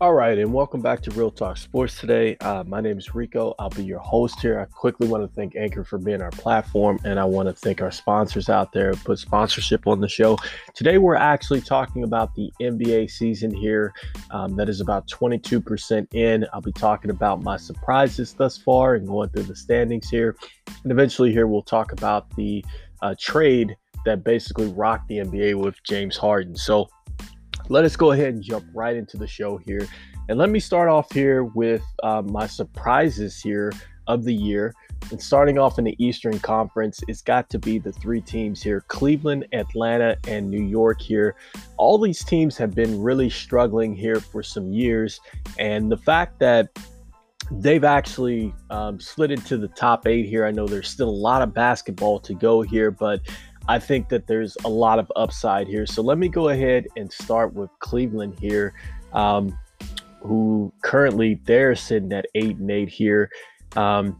All 0.00 0.14
right, 0.14 0.38
and 0.38 0.54
welcome 0.54 0.80
back 0.80 1.02
to 1.02 1.10
Real 1.10 1.32
Talk 1.32 1.56
Sports 1.56 1.98
today. 1.98 2.36
Uh, 2.36 2.62
my 2.64 2.80
name 2.80 2.98
is 2.98 3.16
Rico. 3.16 3.56
I'll 3.58 3.68
be 3.68 3.82
your 3.82 3.98
host 3.98 4.38
here. 4.38 4.60
I 4.60 4.64
quickly 4.66 5.08
want 5.08 5.24
to 5.24 5.34
thank 5.34 5.56
Anchor 5.56 5.82
for 5.82 5.98
being 5.98 6.22
our 6.22 6.30
platform, 6.30 7.00
and 7.02 7.18
I 7.18 7.24
want 7.24 7.48
to 7.48 7.52
thank 7.52 7.82
our 7.82 7.90
sponsors 7.90 8.48
out 8.48 8.72
there 8.72 8.92
who 8.92 8.96
put 8.98 9.18
sponsorship 9.18 9.88
on 9.88 10.00
the 10.00 10.08
show. 10.08 10.38
Today, 10.72 10.98
we're 10.98 11.16
actually 11.16 11.60
talking 11.60 12.04
about 12.04 12.32
the 12.36 12.52
NBA 12.62 13.10
season 13.10 13.52
here 13.52 13.92
um, 14.30 14.54
that 14.54 14.68
is 14.68 14.80
about 14.80 15.08
22% 15.08 16.06
in. 16.14 16.46
I'll 16.52 16.60
be 16.60 16.70
talking 16.70 17.10
about 17.10 17.42
my 17.42 17.56
surprises 17.56 18.32
thus 18.34 18.56
far 18.56 18.94
and 18.94 19.04
going 19.04 19.30
through 19.30 19.42
the 19.44 19.56
standings 19.56 20.08
here. 20.08 20.36
And 20.84 20.92
eventually, 20.92 21.32
here, 21.32 21.48
we'll 21.48 21.62
talk 21.62 21.90
about 21.90 22.30
the 22.36 22.64
uh, 23.02 23.16
trade 23.18 23.76
that 24.04 24.22
basically 24.22 24.68
rocked 24.68 25.08
the 25.08 25.18
NBA 25.18 25.56
with 25.56 25.74
James 25.82 26.16
Harden. 26.16 26.54
So, 26.54 26.88
let 27.68 27.84
us 27.84 27.96
go 27.96 28.12
ahead 28.12 28.34
and 28.34 28.42
jump 28.42 28.64
right 28.74 28.96
into 28.96 29.16
the 29.16 29.26
show 29.26 29.56
here. 29.58 29.86
And 30.28 30.38
let 30.38 30.50
me 30.50 30.60
start 30.60 30.88
off 30.88 31.12
here 31.12 31.44
with 31.44 31.82
uh, 32.02 32.22
my 32.22 32.46
surprises 32.46 33.40
here 33.40 33.72
of 34.06 34.24
the 34.24 34.34
year. 34.34 34.74
And 35.10 35.22
starting 35.22 35.58
off 35.58 35.78
in 35.78 35.84
the 35.84 35.94
Eastern 36.04 36.38
Conference, 36.40 37.00
it's 37.08 37.22
got 37.22 37.48
to 37.50 37.58
be 37.58 37.78
the 37.78 37.92
three 37.92 38.20
teams 38.20 38.62
here 38.62 38.84
Cleveland, 38.88 39.46
Atlanta, 39.52 40.16
and 40.26 40.50
New 40.50 40.62
York 40.62 41.00
here. 41.00 41.36
All 41.76 41.98
these 41.98 42.24
teams 42.24 42.56
have 42.56 42.74
been 42.74 43.00
really 43.00 43.30
struggling 43.30 43.94
here 43.94 44.20
for 44.20 44.42
some 44.42 44.72
years. 44.72 45.20
And 45.58 45.90
the 45.90 45.96
fact 45.96 46.38
that 46.40 46.68
they've 47.50 47.84
actually 47.84 48.52
um, 48.70 49.00
slid 49.00 49.30
into 49.30 49.56
the 49.56 49.68
top 49.68 50.06
eight 50.06 50.26
here, 50.26 50.44
I 50.44 50.50
know 50.50 50.66
there's 50.66 50.88
still 50.88 51.08
a 51.08 51.10
lot 51.10 51.40
of 51.40 51.54
basketball 51.54 52.18
to 52.20 52.34
go 52.34 52.60
here, 52.60 52.90
but 52.90 53.20
I 53.68 53.78
think 53.78 54.08
that 54.08 54.26
there's 54.26 54.56
a 54.64 54.68
lot 54.68 54.98
of 54.98 55.12
upside 55.14 55.68
here. 55.68 55.86
So 55.86 56.02
let 56.02 56.16
me 56.16 56.28
go 56.28 56.48
ahead 56.48 56.88
and 56.96 57.12
start 57.12 57.52
with 57.52 57.70
Cleveland 57.80 58.38
here, 58.40 58.72
um, 59.12 59.56
who 60.20 60.72
currently 60.82 61.38
they're 61.44 61.74
sitting 61.74 62.12
at 62.14 62.26
eight 62.34 62.56
and 62.56 62.70
eight 62.70 62.88
here. 62.88 63.30
Um, 63.76 64.18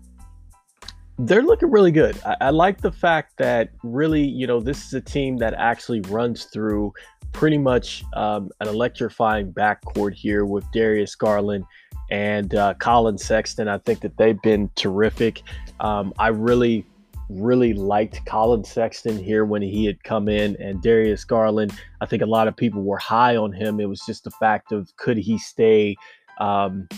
they're 1.19 1.43
looking 1.43 1.71
really 1.71 1.91
good. 1.91 2.21
I, 2.25 2.37
I, 2.43 2.51
like 2.51 2.81
the 2.81 2.93
fact 2.93 3.39
that 3.39 3.71
really, 3.83 4.23
you 4.23 4.47
know, 4.47 4.61
this 4.61 4.87
is 4.87 4.95
a 4.95 5.01
team 5.01 5.39
that 5.39 5.55
actually 5.55 6.01
runs 6.03 6.45
through 6.45 6.93
pretty 7.33 7.59
much 7.59 8.05
um, 8.15 8.51
an 8.61 8.69
electrifying 8.69 9.53
backcourt 9.53 10.13
here 10.13 10.45
with 10.45 10.71
Darius 10.73 11.15
Garland 11.17 11.65
and 12.11 12.55
uh, 12.55 12.75
Collin 12.75 13.19
Sexton. 13.19 13.67
I 13.67 13.79
think 13.79 14.01
that 14.01 14.17
they've 14.17 14.41
been 14.43 14.71
terrific. 14.77 15.43
Um, 15.81 16.13
I 16.19 16.29
really 16.29 16.87
really 17.29 17.75
liked 17.75 18.25
Collin 18.27 18.65
Sexton 18.65 19.19
here 19.19 19.45
when 19.45 19.63
he 19.63 19.85
had 19.85 20.03
come 20.05 20.29
in 20.29 20.57
and 20.61 20.83
Darius 20.83 21.25
Garland. 21.25 21.73
I 22.01 22.07
think 22.07 22.23
a 22.23 22.27
lot 22.27 22.49
of 22.49 22.57
people 22.57 22.83
were 22.83 22.99
high 22.99 23.37
on 23.37 23.53
him. 23.53 23.81
It 23.81 23.89
was 23.89 24.01
just 24.07 24.25
the 24.25 24.31
fact 24.33 24.73
of 24.73 24.95
could 24.97 25.19
he 25.19 25.39
stay 25.39 25.97
um, 26.39 26.89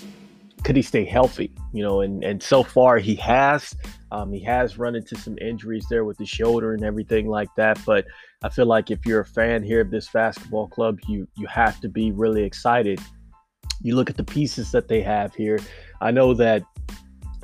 could 0.64 0.76
he 0.76 0.82
stay 0.82 1.04
healthy? 1.04 1.52
You 1.72 1.82
know, 1.82 2.00
and 2.00 2.22
and 2.22 2.42
so 2.42 2.62
far 2.62 2.98
he 2.98 3.14
has. 3.16 3.74
Um, 4.12 4.32
he 4.32 4.42
has 4.44 4.76
run 4.76 4.96
into 4.96 5.16
some 5.16 5.38
injuries 5.38 5.86
there 5.88 6.04
with 6.04 6.18
the 6.18 6.26
shoulder 6.26 6.74
and 6.74 6.84
everything 6.84 7.28
like 7.28 7.48
that. 7.56 7.78
But 7.86 8.06
I 8.42 8.48
feel 8.48 8.66
like 8.66 8.90
if 8.90 9.06
you're 9.06 9.20
a 9.20 9.26
fan 9.26 9.62
here 9.62 9.80
of 9.80 9.90
this 9.90 10.08
basketball 10.08 10.68
club, 10.68 10.98
you 11.08 11.26
you 11.36 11.46
have 11.46 11.80
to 11.80 11.88
be 11.88 12.12
really 12.12 12.42
excited. 12.42 13.00
You 13.82 13.96
look 13.96 14.10
at 14.10 14.16
the 14.16 14.24
pieces 14.24 14.72
that 14.72 14.88
they 14.88 15.00
have 15.02 15.34
here. 15.34 15.58
I 16.00 16.10
know 16.10 16.34
that 16.34 16.62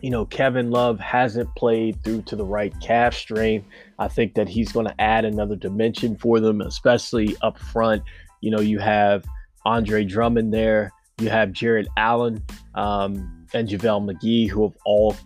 you 0.02 0.11
know, 0.11 0.27
Kevin 0.27 0.70
Love 0.70 1.00
hasn't 1.00 1.55
played 1.56 2.02
through 2.05 2.22
to 2.22 2.36
the 2.36 2.44
right 2.44 2.75
calf 2.80 3.14
strain. 3.14 3.64
I 3.98 4.08
think 4.08 4.34
that 4.34 4.48
he's 4.48 4.72
going 4.72 4.86
to 4.86 5.00
add 5.00 5.25
another 5.25 5.56
dimension 5.56 6.16
for 6.16 6.39
them, 6.41 6.61
especially 6.61 7.36
up 7.42 7.58
front. 7.58 8.02
You 8.41 8.50
know, 8.50 8.61
you 8.61 8.78
have 8.78 9.24
Andre 9.64 10.05
Drummond 10.05 10.52
there, 10.52 10.92
you 11.19 11.30
have 11.30 11.52
Jarrett 11.52 11.89
Allen 11.96 12.42
um, 12.74 13.46
and 13.55 13.68
JaVale 13.68 14.12
McGee, 14.12 14.48
who 14.48 14.64
have 14.64 14.77
all, 14.84 15.17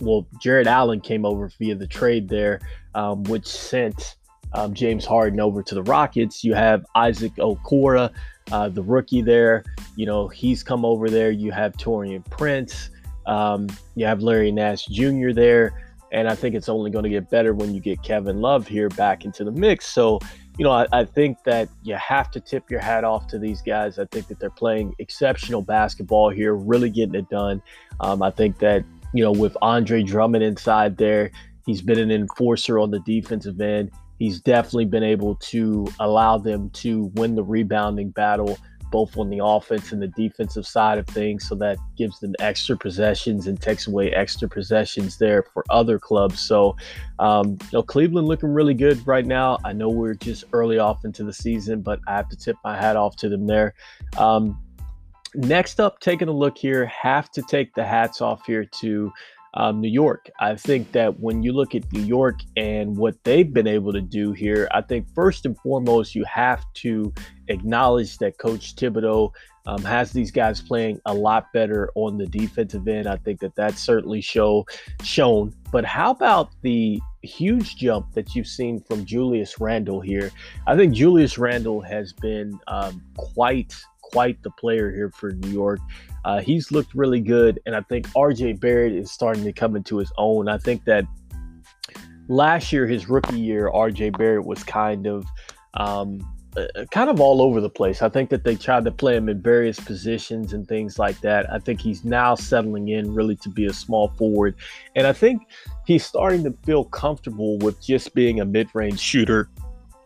well, 0.00 0.26
Jarrett 0.40 0.66
Allen 0.66 1.00
came 1.00 1.24
over 1.24 1.50
via 1.58 1.74
the 1.74 1.86
trade 1.86 2.28
there, 2.28 2.60
um, 2.94 3.24
which 3.24 3.46
sent 3.46 4.16
um, 4.52 4.74
James 4.74 5.06
Harden 5.06 5.40
over 5.40 5.62
to 5.62 5.74
the 5.74 5.82
Rockets. 5.82 6.44
You 6.44 6.54
have 6.54 6.84
Isaac 6.94 7.34
Okoro, 7.36 8.10
uh, 8.52 8.68
the 8.68 8.82
rookie 8.82 9.22
there. 9.22 9.64
You 9.96 10.06
know, 10.06 10.28
he's 10.28 10.62
come 10.62 10.84
over 10.84 11.08
there. 11.08 11.30
You 11.30 11.52
have 11.52 11.72
Taurean 11.72 12.28
Prince. 12.28 12.90
Um, 13.30 13.68
you 13.94 14.06
have 14.06 14.22
Larry 14.22 14.50
Nance 14.50 14.84
Jr. 14.86 15.30
there, 15.30 15.72
and 16.10 16.28
I 16.28 16.34
think 16.34 16.56
it's 16.56 16.68
only 16.68 16.90
going 16.90 17.04
to 17.04 17.08
get 17.08 17.30
better 17.30 17.54
when 17.54 17.72
you 17.72 17.80
get 17.80 18.02
Kevin 18.02 18.40
Love 18.40 18.66
here 18.66 18.88
back 18.88 19.24
into 19.24 19.44
the 19.44 19.52
mix. 19.52 19.86
So, 19.86 20.18
you 20.58 20.64
know, 20.64 20.72
I, 20.72 20.86
I, 20.92 21.04
think 21.04 21.44
that 21.44 21.68
you 21.84 21.94
have 21.94 22.32
to 22.32 22.40
tip 22.40 22.68
your 22.68 22.80
hat 22.80 23.04
off 23.04 23.28
to 23.28 23.38
these 23.38 23.62
guys. 23.62 24.00
I 24.00 24.06
think 24.06 24.26
that 24.26 24.40
they're 24.40 24.50
playing 24.50 24.96
exceptional 24.98 25.62
basketball 25.62 26.30
here, 26.30 26.54
really 26.54 26.90
getting 26.90 27.14
it 27.14 27.28
done. 27.28 27.62
Um, 28.00 28.20
I 28.20 28.32
think 28.32 28.58
that, 28.58 28.84
you 29.14 29.22
know, 29.22 29.30
with 29.30 29.56
Andre 29.62 30.02
Drummond 30.02 30.42
inside 30.42 30.96
there, 30.96 31.30
he's 31.66 31.82
been 31.82 32.00
an 32.00 32.10
enforcer 32.10 32.80
on 32.80 32.90
the 32.90 33.00
defensive 33.00 33.60
end. 33.60 33.92
He's 34.18 34.40
definitely 34.40 34.86
been 34.86 35.04
able 35.04 35.36
to 35.36 35.86
allow 36.00 36.36
them 36.36 36.68
to 36.70 37.12
win 37.14 37.36
the 37.36 37.44
rebounding 37.44 38.10
battle 38.10 38.58
both 38.90 39.16
on 39.16 39.30
the 39.30 39.40
offense 39.42 39.92
and 39.92 40.02
the 40.02 40.08
defensive 40.08 40.66
side 40.66 40.98
of 40.98 41.06
things. 41.06 41.48
So 41.48 41.54
that 41.56 41.78
gives 41.96 42.20
them 42.20 42.34
extra 42.40 42.76
possessions 42.76 43.46
and 43.46 43.60
takes 43.60 43.86
away 43.86 44.12
extra 44.12 44.48
possessions 44.48 45.18
there 45.18 45.42
for 45.42 45.64
other 45.70 45.98
clubs. 45.98 46.40
So, 46.40 46.76
um, 47.18 47.50
you 47.50 47.68
know, 47.74 47.82
Cleveland 47.82 48.28
looking 48.28 48.50
really 48.50 48.74
good 48.74 49.06
right 49.06 49.26
now. 49.26 49.58
I 49.64 49.72
know 49.72 49.88
we're 49.88 50.14
just 50.14 50.44
early 50.52 50.78
off 50.78 51.04
into 51.04 51.24
the 51.24 51.32
season, 51.32 51.82
but 51.82 52.00
I 52.06 52.16
have 52.16 52.28
to 52.30 52.36
tip 52.36 52.56
my 52.64 52.76
hat 52.76 52.96
off 52.96 53.16
to 53.16 53.28
them 53.28 53.46
there. 53.46 53.74
Um, 54.18 54.58
next 55.34 55.80
up, 55.80 56.00
taking 56.00 56.28
a 56.28 56.32
look 56.32 56.58
here, 56.58 56.86
have 56.86 57.30
to 57.32 57.42
take 57.42 57.74
the 57.74 57.84
hats 57.84 58.20
off 58.20 58.44
here 58.46 58.64
to 58.64 59.12
um, 59.54 59.80
New 59.80 59.88
York. 59.88 60.30
I 60.40 60.54
think 60.54 60.92
that 60.92 61.20
when 61.20 61.42
you 61.42 61.52
look 61.52 61.74
at 61.74 61.90
New 61.92 62.02
York 62.02 62.40
and 62.56 62.96
what 62.96 63.22
they've 63.24 63.52
been 63.52 63.66
able 63.66 63.92
to 63.92 64.00
do 64.00 64.32
here, 64.32 64.68
I 64.72 64.80
think 64.80 65.06
first 65.14 65.46
and 65.46 65.58
foremost, 65.58 66.14
you 66.14 66.24
have 66.24 66.64
to 66.74 67.12
acknowledge 67.48 68.18
that 68.18 68.38
Coach 68.38 68.76
Thibodeau 68.76 69.32
um, 69.66 69.82
has 69.82 70.12
these 70.12 70.30
guys 70.30 70.60
playing 70.60 71.00
a 71.06 71.14
lot 71.14 71.52
better 71.52 71.90
on 71.94 72.16
the 72.16 72.26
defensive 72.26 72.86
end. 72.88 73.06
I 73.06 73.16
think 73.16 73.40
that 73.40 73.54
that's 73.54 73.80
certainly 73.80 74.20
show 74.20 74.66
shown. 75.02 75.54
But 75.70 75.84
how 75.84 76.10
about 76.10 76.50
the 76.62 77.00
huge 77.22 77.76
jump 77.76 78.12
that 78.14 78.34
you've 78.34 78.46
seen 78.46 78.80
from 78.80 79.04
Julius 79.04 79.60
Randle 79.60 80.00
here? 80.00 80.30
I 80.66 80.76
think 80.76 80.94
Julius 80.94 81.38
Randle 81.38 81.80
has 81.82 82.12
been 82.12 82.58
um, 82.68 83.02
quite 83.16 83.74
quite 84.12 84.42
the 84.42 84.50
player 84.50 84.90
here 84.90 85.10
for 85.10 85.32
New 85.32 85.50
York. 85.50 85.80
Uh, 86.24 86.40
he's 86.40 86.70
looked 86.70 86.94
really 86.94 87.20
good, 87.20 87.60
and 87.66 87.74
I 87.74 87.80
think 87.82 88.08
RJ 88.08 88.60
Barrett 88.60 88.92
is 88.92 89.10
starting 89.10 89.44
to 89.44 89.52
come 89.52 89.76
into 89.76 89.96
his 89.96 90.12
own. 90.18 90.48
I 90.48 90.58
think 90.58 90.84
that 90.84 91.04
last 92.28 92.72
year, 92.72 92.86
his 92.86 93.08
rookie 93.08 93.40
year, 93.40 93.70
RJ 93.70 94.16
Barrett 94.18 94.44
was 94.44 94.62
kind 94.62 95.06
of 95.06 95.24
um, 95.74 96.20
uh, 96.56 96.84
kind 96.90 97.08
of 97.08 97.20
all 97.20 97.40
over 97.40 97.60
the 97.60 97.70
place. 97.70 98.02
I 98.02 98.08
think 98.08 98.28
that 98.30 98.44
they 98.44 98.56
tried 98.56 98.84
to 98.84 98.90
play 98.90 99.16
him 99.16 99.28
in 99.28 99.40
various 99.40 99.78
positions 99.78 100.52
and 100.52 100.66
things 100.66 100.98
like 100.98 101.20
that. 101.20 101.50
I 101.50 101.58
think 101.58 101.80
he's 101.80 102.04
now 102.04 102.34
settling 102.34 102.88
in 102.88 103.14
really 103.14 103.36
to 103.36 103.48
be 103.48 103.66
a 103.66 103.72
small 103.72 104.08
forward, 104.08 104.56
and 104.96 105.06
I 105.06 105.12
think 105.12 105.42
he's 105.86 106.04
starting 106.04 106.44
to 106.44 106.52
feel 106.64 106.84
comfortable 106.84 107.56
with 107.58 107.80
just 107.82 108.14
being 108.14 108.40
a 108.40 108.44
mid-range 108.44 109.00
shooter. 109.00 109.48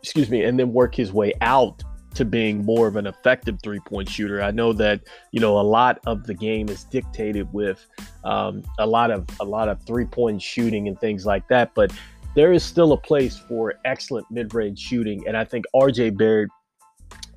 Excuse 0.03 0.29
me, 0.29 0.45
and 0.45 0.59
then 0.59 0.73
work 0.73 0.95
his 0.95 1.13
way 1.13 1.33
out 1.41 1.83
to 2.15 2.25
being 2.25 2.65
more 2.65 2.87
of 2.87 2.97
an 2.97 3.07
effective 3.07 3.59
three 3.63 3.81
point 3.81 4.09
shooter. 4.09 4.43
I 4.43 4.51
know 4.51 4.73
that 4.75 5.03
you 5.33 5.41
know 5.41 5.59
a 5.59 5.63
lot 5.63 6.01
of 6.07 6.27
the 6.27 6.35
game 6.35 6.69
is 6.69 6.85
dictated 6.85 7.53
with 7.53 7.87
um, 8.25 8.63
a 8.79 8.87
lot 8.87 9.11
of 9.11 9.27
a 9.41 9.45
lot 9.45 9.69
of 9.69 9.83
three 9.83 10.07
point 10.07 10.41
shooting 10.41 10.89
and 10.89 10.99
things 10.99 11.27
like 11.27 11.47
that, 11.49 11.75
but 11.75 11.93
there 12.35 12.53
is 12.53 12.65
still 12.65 12.93
a 12.93 12.97
place 12.97 13.39
for 13.39 13.75
excellent 13.85 14.31
mid 14.31 14.55
range 14.55 14.79
shooting, 14.79 15.27
and 15.27 15.37
I 15.37 15.45
think 15.45 15.65
RJ 15.75 16.17
Barrett 16.17 16.51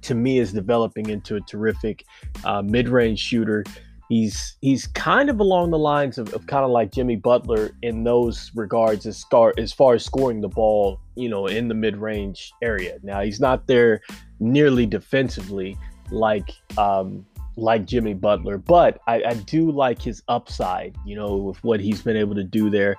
to 0.01 0.15
me 0.15 0.39
is 0.39 0.53
developing 0.53 1.09
into 1.09 1.35
a 1.35 1.41
terrific 1.41 2.05
uh, 2.45 2.61
mid 2.61 2.89
range 2.89 3.19
shooter. 3.19 3.63
He's 4.09 4.55
he's 4.61 4.87
kind 4.87 5.29
of 5.29 5.39
along 5.39 5.71
the 5.71 5.79
lines 5.79 6.17
of, 6.17 6.33
of 6.33 6.47
kind 6.47 6.63
of 6.63 6.71
like 6.71 6.91
Jimmy 6.91 7.17
Butler 7.17 7.71
in 7.81 8.03
those 8.03 8.51
regards 8.55 9.05
as 9.05 9.23
far 9.25 9.53
as 9.57 9.73
far 9.73 9.95
as 9.95 10.05
scoring 10.05 10.41
the 10.41 10.47
ball, 10.47 10.99
you 11.15 11.27
know, 11.27 11.47
in 11.47 11.67
the 11.67 11.73
mid 11.73 11.97
range 11.97 12.53
area. 12.61 12.99
Now 13.03 13.21
he's 13.21 13.39
not 13.39 13.67
there 13.67 14.01
nearly 14.39 14.85
defensively 14.85 15.77
like 16.09 16.51
um, 16.77 17.25
like 17.57 17.85
Jimmy 17.85 18.13
Butler, 18.13 18.57
but 18.57 19.01
I, 19.07 19.23
I 19.23 19.33
do 19.33 19.71
like 19.71 20.01
his 20.01 20.23
upside, 20.27 20.95
you 21.05 21.15
know, 21.15 21.35
with 21.35 21.63
what 21.63 21.79
he's 21.79 22.01
been 22.01 22.17
able 22.17 22.35
to 22.35 22.43
do 22.43 22.69
there. 22.69 22.95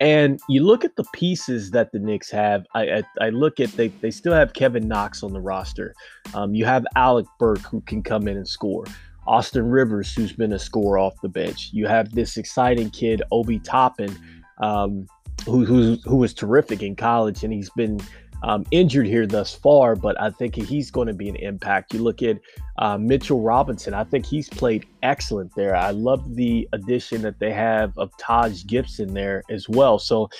And 0.00 0.40
you 0.48 0.64
look 0.64 0.84
at 0.84 0.96
the 0.96 1.04
pieces 1.12 1.72
that 1.72 1.90
the 1.92 1.98
Knicks 1.98 2.30
have. 2.30 2.64
I, 2.74 2.82
I, 2.82 3.02
I 3.20 3.28
look 3.30 3.58
at 3.58 3.70
they 3.72 3.88
they 3.88 4.10
still 4.10 4.32
have 4.32 4.52
Kevin 4.52 4.86
Knox 4.86 5.22
on 5.22 5.32
the 5.32 5.40
roster. 5.40 5.94
Um, 6.34 6.54
you 6.54 6.64
have 6.64 6.86
Alec 6.94 7.26
Burks 7.38 7.64
who 7.64 7.80
can 7.82 8.02
come 8.02 8.28
in 8.28 8.36
and 8.36 8.46
score. 8.46 8.84
Austin 9.28 9.68
Rivers, 9.68 10.14
who's 10.14 10.32
been 10.32 10.54
a 10.54 10.58
scorer 10.58 10.98
off 10.98 11.20
the 11.20 11.28
bench. 11.28 11.68
You 11.72 11.86
have 11.86 12.14
this 12.14 12.36
exciting 12.38 12.90
kid, 12.90 13.22
Obi 13.30 13.58
Toppin, 13.58 14.16
um, 14.62 15.06
who, 15.44 15.64
who, 15.64 15.96
who 16.04 16.16
was 16.16 16.32
terrific 16.32 16.82
in 16.82 16.96
college, 16.96 17.44
and 17.44 17.52
he's 17.52 17.70
been 17.70 18.00
um, 18.42 18.64
injured 18.70 19.06
here 19.06 19.26
thus 19.26 19.54
far, 19.54 19.96
but 19.96 20.20
I 20.20 20.30
think 20.30 20.54
he's 20.54 20.90
going 20.90 21.08
to 21.08 21.14
be 21.14 21.28
an 21.28 21.36
impact. 21.36 21.92
You 21.92 22.02
look 22.02 22.22
at 22.22 22.38
uh, 22.78 22.96
Mitchell 22.96 23.42
Robinson, 23.42 23.94
I 23.94 24.04
think 24.04 24.24
he's 24.24 24.48
played 24.48 24.86
excellent 25.02 25.54
there. 25.54 25.74
I 25.76 25.90
love 25.90 26.36
the 26.36 26.68
addition 26.72 27.22
that 27.22 27.38
they 27.38 27.52
have 27.52 27.96
of 27.98 28.16
Taj 28.16 28.64
Gibson 28.64 29.12
there 29.12 29.42
as 29.50 29.68
well. 29.68 29.98
So 29.98 30.30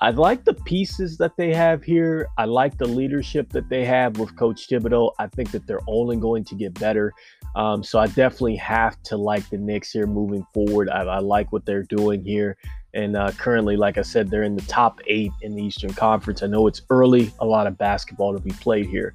I 0.00 0.10
like 0.10 0.44
the 0.44 0.54
pieces 0.54 1.18
that 1.18 1.36
they 1.36 1.52
have 1.52 1.82
here. 1.82 2.28
I 2.38 2.44
like 2.44 2.78
the 2.78 2.86
leadership 2.86 3.50
that 3.50 3.68
they 3.68 3.84
have 3.84 4.18
with 4.18 4.36
Coach 4.36 4.68
Thibodeau. 4.68 5.12
I 5.18 5.26
think 5.26 5.50
that 5.50 5.66
they're 5.66 5.80
only 5.88 6.16
going 6.16 6.44
to 6.44 6.54
get 6.54 6.78
better. 6.78 7.12
Um, 7.56 7.82
so 7.82 7.98
I 7.98 8.06
definitely 8.06 8.56
have 8.56 9.02
to 9.04 9.16
like 9.16 9.48
the 9.50 9.58
Knicks 9.58 9.90
here 9.90 10.06
moving 10.06 10.46
forward. 10.54 10.88
I, 10.88 11.02
I 11.02 11.18
like 11.18 11.52
what 11.52 11.66
they're 11.66 11.82
doing 11.82 12.24
here. 12.24 12.56
And 12.94 13.16
uh, 13.16 13.32
currently, 13.32 13.76
like 13.76 13.98
I 13.98 14.02
said, 14.02 14.30
they're 14.30 14.44
in 14.44 14.54
the 14.54 14.62
top 14.62 15.00
eight 15.08 15.32
in 15.42 15.56
the 15.56 15.62
Eastern 15.64 15.92
Conference. 15.92 16.44
I 16.44 16.46
know 16.46 16.68
it's 16.68 16.82
early, 16.90 17.32
a 17.40 17.44
lot 17.44 17.66
of 17.66 17.76
basketball 17.76 18.32
to 18.34 18.40
be 18.40 18.52
played 18.52 18.86
here. 18.86 19.14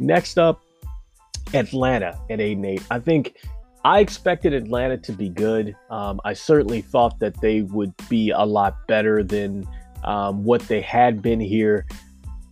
Next 0.00 0.36
up, 0.36 0.62
Atlanta 1.52 2.18
at 2.28 2.40
8 2.40 2.56
and 2.56 2.66
8. 2.66 2.82
I 2.90 2.98
think 2.98 3.36
I 3.84 4.00
expected 4.00 4.52
Atlanta 4.52 4.96
to 4.98 5.12
be 5.12 5.28
good. 5.28 5.76
Um, 5.90 6.20
I 6.24 6.32
certainly 6.32 6.80
thought 6.80 7.18
that 7.20 7.40
they 7.40 7.62
would 7.62 7.94
be 8.08 8.30
a 8.30 8.44
lot 8.44 8.86
better 8.88 9.22
than 9.22 9.66
um, 10.04 10.44
what 10.44 10.62
they 10.62 10.80
had 10.80 11.22
been 11.22 11.40
here. 11.40 11.86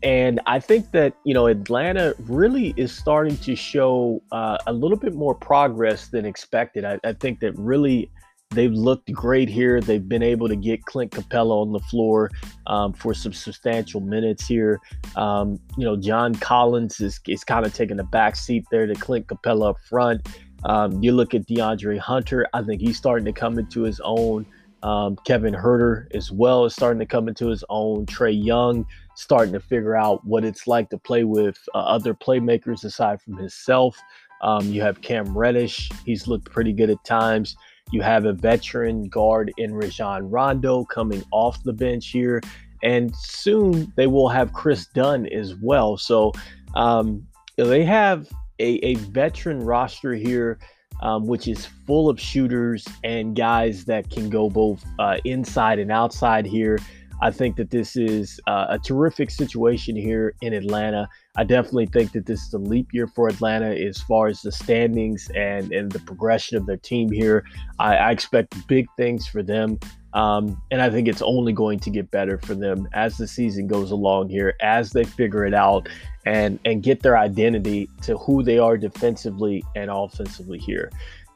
And 0.02 0.40
I 0.46 0.58
think 0.58 0.90
that, 0.90 1.14
you 1.25 1.32
know, 1.32 1.46
Atlanta 1.46 2.14
really 2.19 2.75
is 2.76 2.93
starting 2.93 3.37
to 3.38 3.54
show 3.54 4.20
uh, 4.32 4.58
a 4.66 4.72
little 4.72 4.96
bit 4.96 5.14
more 5.14 5.34
progress 5.34 6.08
than 6.08 6.25
expected. 6.25 6.84
I, 6.84 6.99
I, 7.04 7.12
think 7.12 7.38
that 7.38 7.56
really 7.56 8.10
they've 8.50 8.72
looked 8.72 9.12
great 9.12 9.49
here. 9.49 9.81
They've 9.81 10.06
been 10.06 10.22
able 10.22 10.49
to 10.49 10.56
get 10.56 10.84
Clint 10.87 11.12
Capela 11.12 11.62
on 11.62 11.72
the 11.72 11.78
floor 11.78 12.31
um, 12.66 12.93
for 12.93 13.14
some 13.14 13.32
substantial 13.32 14.00
minutes 14.00 14.44
here. 14.46 14.81
Um, 15.14 15.60
you 15.76 15.84
know, 15.84 15.96
John 15.96 16.34
Collins 16.34 17.00
is, 17.00 17.20
is 17.28 17.44
kind 17.44 17.64
of 17.64 17.72
taking 17.72 18.00
a 18.00 18.05
back 18.05 18.34
seat 18.34 18.64
there 18.72 18.87
to 18.87 18.94
Clint 18.94 19.28
Capela 19.28 19.70
up 19.70 19.81
front. 19.88 20.26
Um, 20.64 21.02
you 21.02 21.12
look 21.12 21.32
at 21.34 21.46
DeAndre 21.46 21.98
Hunter, 21.98 22.46
I 22.52 22.62
think 22.62 22.81
he's 22.81 22.96
starting 22.96 23.25
to 23.26 23.32
come 23.32 23.58
into 23.58 23.82
his 23.82 24.00
own. 24.05 24.46
Um, 24.82 25.17
Kevin 25.25 25.55
Huerter 25.55 26.06
as 26.14 26.32
well 26.32 26.64
is 26.64 26.75
starting 26.75 26.99
to 26.99 27.06
come 27.06 27.29
into 27.29 27.49
his 27.49 27.64
own. 27.69 28.06
Trae 28.06 28.44
Young 28.44 28.87
starting 29.14 29.52
to 29.52 29.61
figure 29.61 29.96
out 29.96 30.25
what 30.25 30.44
it's 30.44 30.67
like 30.67 30.90
to 30.90 30.99
play 30.99 31.25
with 31.25 31.58
uh, 31.75 31.79
other 31.79 32.14
playmakers 32.14 32.84
aside 32.84 33.20
from 33.20 33.37
himself. 33.37 33.96
Um, 34.43 34.67
you 34.67 34.82
have 34.82 35.00
Cam 35.00 35.37
Reddish. 35.37 35.90
He's 36.05 36.26
looked 36.26 36.50
pretty 36.50 36.73
good 36.73 36.90
at 36.90 37.05
times. 37.05 37.56
You 37.93 38.02
have 38.02 38.25
a 38.25 38.32
veteran 38.32 39.08
guard 39.08 39.52
in 39.58 39.75
Rajon 39.75 40.29
Rondo 40.31 40.84
coming 40.84 41.23
off 41.31 41.62
the 41.62 41.73
bench 41.73 42.08
here. 42.08 42.40
And 42.82 43.14
soon 43.14 43.93
they 43.96 44.08
will 44.08 44.29
have 44.29 44.52
Kris 44.52 44.87
Dunn 44.87 45.26
as 45.26 45.55
well. 45.55 45.96
So 45.96 46.32
um, 46.75 47.25
they 47.56 47.84
have 47.84 48.29
a, 48.58 48.84
a 48.84 48.94
veteran 48.94 49.61
roster 49.61 50.14
here 50.14 50.58
um, 51.02 51.26
which 51.26 51.49
is 51.49 51.66
full 51.87 52.08
of 52.08 52.19
shooters 52.19 52.87
and 53.04 53.37
guys 53.37 53.84
that 53.84 54.08
can 54.08 54.31
go 54.31 54.49
both 54.49 54.84
uh, 54.99 55.19
inside 55.25 55.78
and 55.78 55.93
outside 55.93 56.46
here. 56.46 56.78
I 57.20 57.31
think 57.31 57.54
that 57.56 57.70
this 57.70 57.94
is 57.94 58.40
uh, 58.49 58.66
a 58.70 58.81
terrific 58.81 59.31
situation 59.31 59.94
here 59.94 60.34
in 60.40 60.52
Atlanta. 60.52 61.08
I 61.37 61.44
definitely 61.44 61.87
think 61.87 62.10
that 62.12 62.26
this 62.26 62.40
is 62.40 62.52
a 62.52 62.58
leap 62.58 62.88
year 62.93 63.06
for 63.06 63.28
Atlanta 63.28 63.70
as 63.70 64.00
far 64.00 64.26
as 64.26 64.43
the 64.43 64.50
standings 64.50 65.31
and, 65.37 65.72
and 65.72 65.93
the 65.93 66.00
progression 66.00 66.56
of 66.56 66.66
their 66.66 66.78
team 66.78 67.12
here. 67.12 67.44
I, 67.78 67.94
I 67.94 68.10
expect 68.10 68.66
big 68.66 68.87
things 68.96 69.28
for 69.28 69.43
them. 69.43 69.78
Um, 70.14 70.61
and 70.70 70.82
I 70.82 70.91
think 70.91 71.09
it's 71.09 71.23
only 71.23 71.53
going 71.53 71.79
to 71.81 71.91
get 71.91 72.11
better 72.11 72.38
for 72.38 72.55
them 72.55 72.88
as 72.93 73.17
the 73.17 73.26
season 73.26 73.67
goes 73.67 73.91
along 73.91 74.29
here, 74.29 74.55
as 74.61 74.93
they 74.93 75.05
figure 75.05 75.47
it 75.47 75.55
out 75.55 75.88
and 76.26 76.59
and 76.64 76.82
get 76.82 77.03
their 77.03 77.17
identity 77.17 77.88
to 78.03 78.17
who 78.19 78.43
they 78.43 78.59
are 78.59 78.76
defensively 78.76 79.64
and 79.75 79.91
offensively 79.91 80.59
here. 80.59 80.91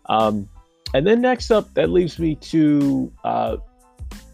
Um, 0.06 0.48
and 0.94 1.06
then 1.06 1.20
next 1.20 1.50
up, 1.50 1.72
that 1.74 1.90
leaves 1.90 2.18
me 2.18 2.36
to, 2.36 3.12
uh, 3.24 3.56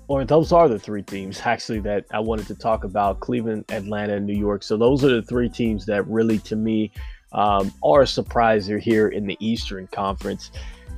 or 0.09 0.25
those 0.25 0.53
are 0.53 0.69
the 0.69 0.79
three 0.79 1.03
teams 1.03 1.41
actually 1.45 1.81
that 1.81 2.05
I 2.11 2.21
wanted 2.21 2.47
to 2.49 2.55
talk 2.55 2.85
about: 2.85 3.21
Cleveland, 3.21 3.65
Atlanta, 3.71 4.17
and 4.17 4.27
New 4.27 4.37
York. 4.37 4.63
So 4.63 4.77
those 4.77 5.05
are 5.05 5.15
the 5.15 5.23
three 5.23 5.49
teams 5.49 5.87
that 5.87 6.07
really, 6.09 6.39
to 6.41 6.57
me, 6.57 6.91
um, 7.33 7.73
are 7.83 8.03
a 8.03 8.07
surpriser 8.07 8.81
here 8.81 9.09
in 9.09 9.27
the 9.27 9.37
Eastern 9.41 9.87
Conference. 9.87 10.51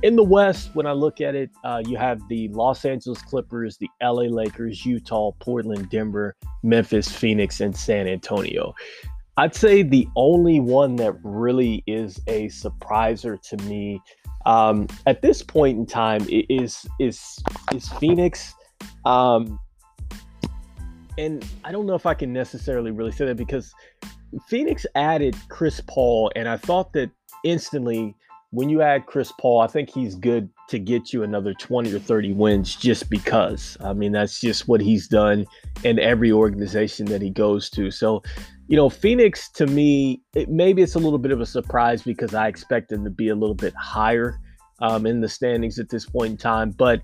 In 0.03 0.15
the 0.15 0.23
West, 0.23 0.71
when 0.73 0.85
I 0.85 0.91
look 0.91 1.21
at 1.21 1.35
it, 1.35 1.49
uh, 1.63 1.81
you 1.85 1.97
have 1.97 2.21
the 2.27 2.47
Los 2.49 2.85
Angeles 2.85 3.21
Clippers, 3.21 3.77
the 3.77 3.89
LA 4.01 4.23
Lakers, 4.23 4.85
Utah, 4.85 5.31
Portland, 5.39 5.89
Denver, 5.89 6.35
Memphis, 6.63 7.11
Phoenix, 7.11 7.61
and 7.61 7.75
San 7.75 8.07
Antonio. 8.07 8.73
I'd 9.37 9.55
say 9.55 9.83
the 9.83 10.07
only 10.15 10.59
one 10.59 10.95
that 10.97 11.15
really 11.23 11.83
is 11.87 12.21
a 12.27 12.47
surpriser 12.47 13.41
to 13.49 13.57
me 13.65 14.01
um, 14.45 14.87
at 15.07 15.21
this 15.21 15.41
point 15.41 15.77
in 15.77 15.85
time 15.85 16.25
is 16.29 16.85
is 16.99 17.39
is 17.73 17.89
Phoenix. 17.99 18.53
Um, 19.05 19.59
and 21.17 21.45
I 21.63 21.71
don't 21.71 21.85
know 21.85 21.95
if 21.95 22.05
I 22.05 22.13
can 22.13 22.31
necessarily 22.31 22.91
really 22.91 23.11
say 23.11 23.25
that 23.25 23.37
because 23.37 23.73
Phoenix 24.47 24.85
added 24.95 25.35
Chris 25.49 25.81
Paul, 25.87 26.31
and 26.35 26.47
I 26.47 26.57
thought 26.57 26.93
that 26.93 27.09
instantly 27.43 28.15
when 28.55 28.69
you 28.69 28.81
add 28.81 29.05
Chris 29.05 29.31
Paul, 29.39 29.61
I 29.61 29.67
think 29.67 29.89
he's 29.89 30.15
good 30.15 30.49
to 30.69 30.79
get 30.79 31.13
you 31.13 31.23
another 31.23 31.53
20 31.53 31.93
or 31.93 31.99
30 31.99 32.33
wins 32.33 32.75
just 32.75 33.09
because. 33.09 33.77
I 33.81 33.93
mean, 33.93 34.13
that's 34.13 34.39
just 34.39 34.67
what 34.67 34.81
he's 34.81 35.07
done 35.07 35.45
in 35.83 35.99
every 35.99 36.31
organization 36.31 37.05
that 37.07 37.21
he 37.21 37.29
goes 37.29 37.69
to. 37.71 37.91
So 37.91 38.23
you 38.67 38.75
know, 38.75 38.89
Phoenix 38.89 39.49
to 39.51 39.67
me, 39.67 40.21
it, 40.33 40.49
maybe 40.49 40.81
it's 40.81 40.95
a 40.95 40.99
little 40.99 41.19
bit 41.19 41.31
of 41.31 41.39
a 41.39 41.45
surprise 41.45 42.01
because 42.01 42.33
I 42.33 42.47
expect 42.47 42.89
them 42.89 43.03
to 43.03 43.09
be 43.09 43.29
a 43.29 43.35
little 43.35 43.55
bit 43.55 43.73
higher 43.75 44.39
um, 44.81 45.05
in 45.05 45.21
the 45.21 45.29
standings 45.29 45.77
at 45.77 45.89
this 45.89 46.05
point 46.05 46.31
in 46.31 46.37
time. 46.37 46.71
But 46.71 47.01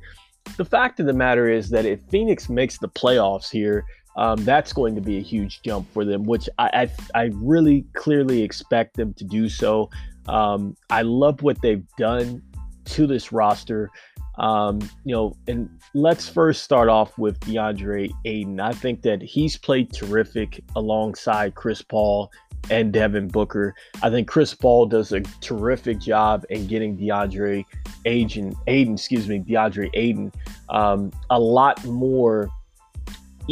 the 0.58 0.66
fact 0.66 1.00
of 1.00 1.06
the 1.06 1.14
matter 1.14 1.48
is 1.48 1.70
that 1.70 1.86
if 1.86 2.02
Phoenix 2.10 2.50
makes 2.50 2.80
the 2.80 2.90
playoffs 2.90 3.50
here, 3.50 3.86
um, 4.16 4.44
that's 4.44 4.74
going 4.74 4.96
to 4.96 5.02
be 5.02 5.18
a 5.18 5.22
huge 5.22 5.62
jump 5.62 5.92
for 5.94 6.04
them, 6.04 6.24
which 6.24 6.50
I, 6.58 6.90
I, 7.14 7.22
I 7.22 7.30
really 7.36 7.86
clearly 7.94 8.42
expect 8.42 8.98
them 8.98 9.14
to 9.16 9.24
do 9.24 9.50
so. 9.50 9.90
Um, 10.28 10.76
I 10.90 11.02
love 11.02 11.42
what 11.42 11.62
they've 11.62 11.86
done 11.98 12.42
to 12.86 13.08
this 13.08 13.32
roster. 13.32 13.90
Um, 14.38 14.80
you 15.06 15.14
know, 15.14 15.36
and 15.48 15.70
let's 15.94 16.28
first 16.28 16.64
start 16.64 16.90
off 16.90 17.18
with 17.18 17.40
DeAndre 17.42 18.12
Ayton. 18.26 18.60
I 18.60 18.72
think 18.74 19.02
that 19.04 19.22
he's 19.22 19.58
played 19.58 19.94
terrific 19.94 20.64
alongside 20.76 21.56
Chris 21.56 21.82
Paul 21.82 22.32
and 22.70 22.94
Devin 22.94 23.28
Booker. 23.28 23.76
I 24.02 24.10
think 24.10 24.28
Chris 24.28 24.54
Paul 24.54 24.86
does 24.86 25.12
a 25.12 25.22
terrific 25.42 26.00
job 26.00 26.46
in 26.50 26.68
getting 26.68 26.98
DeAndre 26.98 27.66
Ayton, 28.06 28.56
Ayton 28.68 28.94
excuse 28.94 29.28
me, 29.28 29.40
DeAndre 29.40 29.90
Ayton, 29.94 30.32
um, 30.70 31.12
a 31.30 31.40
lot 31.40 31.84
more 31.86 32.50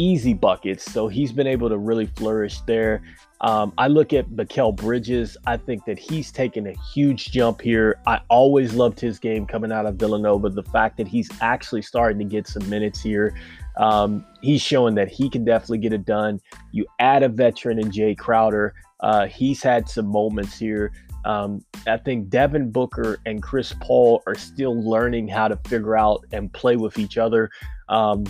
easy 0.00 0.32
buckets. 0.32 0.90
So 0.90 1.08
he's 1.08 1.30
been 1.30 1.46
able 1.46 1.68
to 1.68 1.76
really 1.76 2.06
flourish 2.06 2.60
there. 2.62 3.02
Um, 3.42 3.72
I 3.76 3.88
look 3.88 4.12
at 4.12 4.28
Mikal 4.30 4.74
Bridges. 4.74 5.36
I 5.46 5.56
think 5.58 5.84
that 5.84 5.98
he's 5.98 6.32
taken 6.32 6.66
a 6.66 6.74
huge 6.92 7.30
jump 7.32 7.60
here. 7.60 7.98
I 8.06 8.20
always 8.28 8.72
loved 8.74 8.98
his 8.98 9.18
game 9.18 9.46
coming 9.46 9.72
out 9.72 9.86
of 9.86 9.96
Villanova. 9.96 10.48
The 10.48 10.62
fact 10.62 10.96
that 10.98 11.06
he's 11.06 11.28
actually 11.40 11.82
starting 11.82 12.18
to 12.18 12.24
get 12.24 12.46
some 12.46 12.68
minutes 12.68 13.02
here, 13.02 13.34
um, 13.76 14.24
he's 14.42 14.62
showing 14.62 14.94
that 14.94 15.08
he 15.08 15.28
can 15.28 15.44
definitely 15.44 15.78
get 15.78 15.92
it 15.92 16.06
done. 16.06 16.40
You 16.72 16.86
add 16.98 17.22
a 17.22 17.28
veteran 17.28 17.78
in 17.78 17.90
Jae 17.90 18.16
Crowder. 18.16 18.74
Uh, 19.00 19.26
he's 19.26 19.62
had 19.62 19.88
some 19.88 20.06
moments 20.06 20.58
here. 20.58 20.92
Um, 21.24 21.62
I 21.86 21.98
think 21.98 22.30
Devin 22.30 22.70
Booker 22.70 23.18
and 23.26 23.42
Chris 23.42 23.74
Paul 23.80 24.22
are 24.26 24.34
still 24.34 24.82
learning 24.82 25.28
how 25.28 25.48
to 25.48 25.56
figure 25.68 25.96
out 25.96 26.24
and 26.32 26.50
play 26.52 26.76
with 26.76 26.98
each 26.98 27.18
other. 27.18 27.50
Um, 27.88 28.24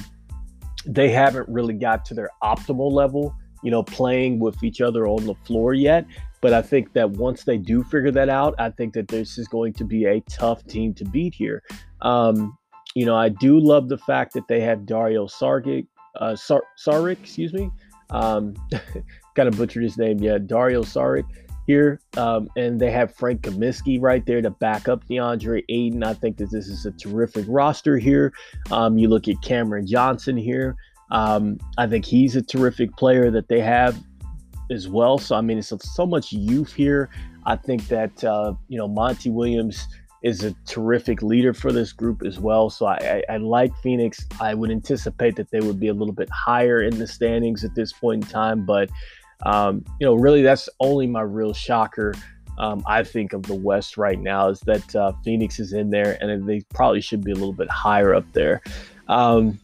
they 0.86 1.10
haven't 1.10 1.48
really 1.48 1.74
got 1.74 2.04
to 2.06 2.14
their 2.14 2.30
optimal 2.42 2.90
level 2.90 3.34
you 3.62 3.70
know, 3.70 3.82
playing 3.82 4.38
with 4.38 4.62
each 4.62 4.80
other 4.80 5.06
on 5.06 5.26
the 5.26 5.34
floor 5.34 5.74
yet. 5.74 6.06
But 6.40 6.54
I 6.54 6.62
think 6.62 6.94
that 6.94 7.10
once 7.10 7.44
they 7.44 7.58
do 7.58 7.82
figure 7.84 8.10
that 8.12 8.28
out, 8.28 8.54
I 8.58 8.70
think 8.70 8.94
that 8.94 9.08
this 9.08 9.36
is 9.36 9.46
going 9.48 9.74
to 9.74 9.84
be 9.84 10.06
a 10.06 10.20
tough 10.22 10.66
team 10.66 10.94
to 10.94 11.04
beat 11.04 11.34
here. 11.34 11.62
Um, 12.00 12.56
you 12.94 13.04
know, 13.04 13.14
I 13.14 13.28
do 13.28 13.60
love 13.60 13.88
the 13.88 13.98
fact 13.98 14.32
that 14.34 14.48
they 14.48 14.60
have 14.60 14.86
Dario 14.86 15.26
Sargic, 15.26 15.86
uh, 16.16 16.34
Sar- 16.34 16.64
Saric, 16.78 17.20
excuse 17.20 17.52
me. 17.52 17.70
Um, 18.08 18.54
kind 19.36 19.48
of 19.48 19.56
butchered 19.56 19.82
his 19.82 19.98
name. 19.98 20.18
Yeah, 20.18 20.38
Dario 20.38 20.82
Saric 20.82 21.24
here. 21.70 22.00
Um, 22.16 22.48
and 22.56 22.80
they 22.80 22.90
have 22.90 23.14
Frank 23.14 23.42
Kaminsky 23.42 23.98
right 24.00 24.26
there 24.26 24.42
to 24.42 24.50
back 24.50 24.88
up 24.88 25.06
DeAndre 25.08 25.62
Ayton. 25.68 26.02
I 26.02 26.14
think 26.14 26.36
that 26.38 26.50
this 26.50 26.66
is 26.66 26.84
a 26.84 26.90
terrific 26.90 27.44
roster 27.48 27.96
here. 27.96 28.32
Um, 28.72 28.98
you 28.98 29.08
look 29.08 29.28
at 29.28 29.40
Cameron 29.42 29.86
Johnson 29.86 30.36
here. 30.36 30.74
Um, 31.12 31.58
I 31.78 31.86
think 31.86 32.04
he's 32.04 32.34
a 32.34 32.42
terrific 32.42 32.96
player 32.96 33.30
that 33.30 33.46
they 33.48 33.60
have 33.60 33.96
as 34.70 34.88
well. 34.88 35.16
So 35.18 35.36
I 35.36 35.42
mean, 35.42 35.58
it's 35.58 35.72
so 35.94 36.06
much 36.06 36.32
youth 36.32 36.72
here. 36.72 37.08
I 37.46 37.54
think 37.54 37.86
that 37.86 38.24
uh, 38.24 38.54
you 38.68 38.78
know 38.78 38.88
Monty 38.88 39.30
Williams 39.30 39.86
is 40.22 40.44
a 40.44 40.54
terrific 40.66 41.22
leader 41.22 41.54
for 41.54 41.72
this 41.72 41.92
group 41.92 42.22
as 42.26 42.38
well. 42.38 42.68
So 42.68 42.86
I, 42.86 43.22
I, 43.28 43.34
I, 43.34 43.36
like 43.38 43.74
Phoenix. 43.82 44.26
I 44.38 44.52
would 44.52 44.70
anticipate 44.70 45.34
that 45.36 45.50
they 45.50 45.60
would 45.60 45.80
be 45.80 45.88
a 45.88 45.94
little 45.94 46.12
bit 46.12 46.28
higher 46.28 46.82
in 46.82 46.98
the 46.98 47.06
standings 47.06 47.64
at 47.64 47.74
this 47.74 47.92
point 47.92 48.24
in 48.24 48.30
time, 48.30 48.66
but 48.66 48.90
Um, 49.46 49.84
you 49.98 50.06
know, 50.06 50.14
really, 50.14 50.42
that's 50.42 50.68
only 50.80 51.06
my 51.06 51.22
real 51.22 51.52
shocker. 51.52 52.14
Um, 52.58 52.82
I 52.86 53.02
think 53.02 53.32
of 53.32 53.42
the 53.44 53.54
West 53.54 53.96
right 53.96 54.20
now 54.20 54.48
is 54.48 54.60
that 54.60 54.94
uh, 54.94 55.12
Phoenix 55.24 55.58
is 55.58 55.72
in 55.72 55.90
there, 55.90 56.18
and 56.20 56.46
they 56.46 56.60
probably 56.74 57.00
should 57.00 57.24
be 57.24 57.30
a 57.30 57.34
little 57.34 57.54
bit 57.54 57.70
higher 57.70 58.14
up 58.14 58.30
there. 58.32 58.60
Um, 59.08 59.58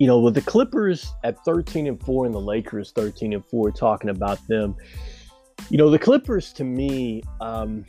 you 0.00 0.06
know, 0.06 0.18
with 0.18 0.34
the 0.34 0.40
Clippers 0.40 1.12
at 1.24 1.44
13 1.44 1.86
and 1.86 2.02
4 2.02 2.26
and 2.26 2.34
the 2.34 2.40
Lakers 2.40 2.90
13 2.92 3.34
and 3.34 3.44
4, 3.44 3.70
talking 3.70 4.10
about 4.10 4.44
them, 4.48 4.74
you 5.68 5.76
know, 5.76 5.90
the 5.90 5.98
Clippers 5.98 6.52
to 6.54 6.64
me, 6.64 7.22
um, 7.40 7.84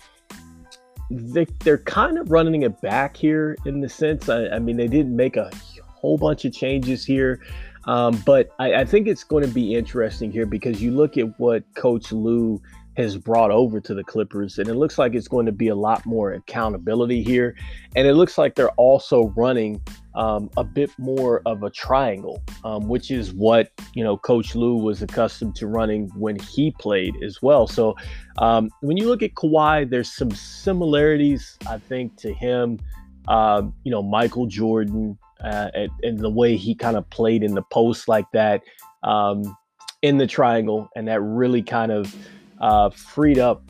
they, 1.10 1.46
they're 1.64 1.78
kind 1.80 2.18
of 2.18 2.30
running 2.30 2.64
it 2.64 2.80
back 2.82 3.16
here 3.16 3.56
in 3.66 3.80
the 3.80 3.90
sense. 3.90 4.30
I, 4.30 4.48
I 4.48 4.60
mean, 4.60 4.78
they 4.78 4.88
didn't 4.88 5.16
make 5.16 5.38
a 5.38 5.50
whole 5.88 6.18
bunch 6.18 6.46
of 6.46 6.54
changes 6.54 7.06
here. 7.06 7.42
Um, 7.86 8.22
but 8.26 8.54
I, 8.60 8.76
I, 8.76 8.86
think 8.86 9.08
it's 9.08 9.24
going 9.24 9.44
to 9.44 9.52
be 9.52 9.74
interesting 9.74 10.32
here 10.32 10.46
because 10.46 10.82
you 10.82 10.92
look 10.92 11.18
at 11.18 11.40
what 11.40 11.64
Coach 11.74 12.12
Lue 12.12 12.62
has 12.98 13.18
brought 13.18 13.52
over 13.52 13.80
to 13.80 13.94
the 13.94 14.04
Clippers, 14.04 14.60
and 14.60 14.68
it 14.68 14.76
looks 14.76 14.98
like 14.98 15.16
it's 15.16 15.28
going 15.28 15.46
to 15.46 15.52
be 15.52 15.70
a 15.70 15.76
lot 15.76 16.06
more 16.06 16.34
accountability 16.34 17.24
here. 17.24 17.56
And 17.96 18.08
it 18.08 18.16
looks 18.16 18.38
like 18.38 18.56
they're 18.56 18.72
also 18.72 19.34
running 19.36 19.82
um, 20.14 20.50
a 20.58 20.64
bit 20.64 20.92
more 20.98 21.42
of 21.46 21.64
a 21.64 21.70
triangle, 21.70 22.44
um, 22.64 22.88
which 22.88 23.12
is 23.12 23.34
what 23.34 23.72
you 23.94 24.04
know 24.04 24.18
Coach 24.18 24.56
Lue 24.56 24.76
was 24.76 25.02
accustomed 25.02 25.56
to 25.56 25.68
running 25.68 26.10
when 26.16 26.38
he 26.38 26.72
played 26.72 27.16
as 27.24 27.42
well. 27.42 27.66
So 27.66 27.96
um, 28.38 28.70
when 28.82 28.98
you 28.98 29.08
look 29.08 29.24
at 29.24 29.34
Kawhi, 29.36 29.90
there's 29.90 30.12
some 30.12 30.32
similarities, 30.32 31.58
I 31.68 31.78
think, 31.78 32.18
to 32.18 32.34
him. 32.34 32.80
Uh, 33.28 33.64
you 33.84 33.92
know, 33.92 34.02
Michael 34.02 34.48
Jordan, 34.48 35.18
uh, 35.44 35.70
and, 35.74 35.92
and, 36.04 36.20
the 36.20 36.30
way 36.30 36.56
he 36.56 36.76
kind 36.76 36.98
of 36.98 37.10
played 37.10 37.44
in 37.44 37.56
the 37.56 37.64
post 37.64 38.08
like 38.08 38.26
that 38.32 38.62
um, 39.04 39.58
in 40.02 40.18
the 40.18 40.28
triangle, 40.28 40.90
and 40.96 41.08
that 41.08 41.22
really 41.22 41.62
kind 41.62 41.92
of 41.92 42.16
uh, 42.60 42.90
freed 42.90 43.40
up 43.40 43.64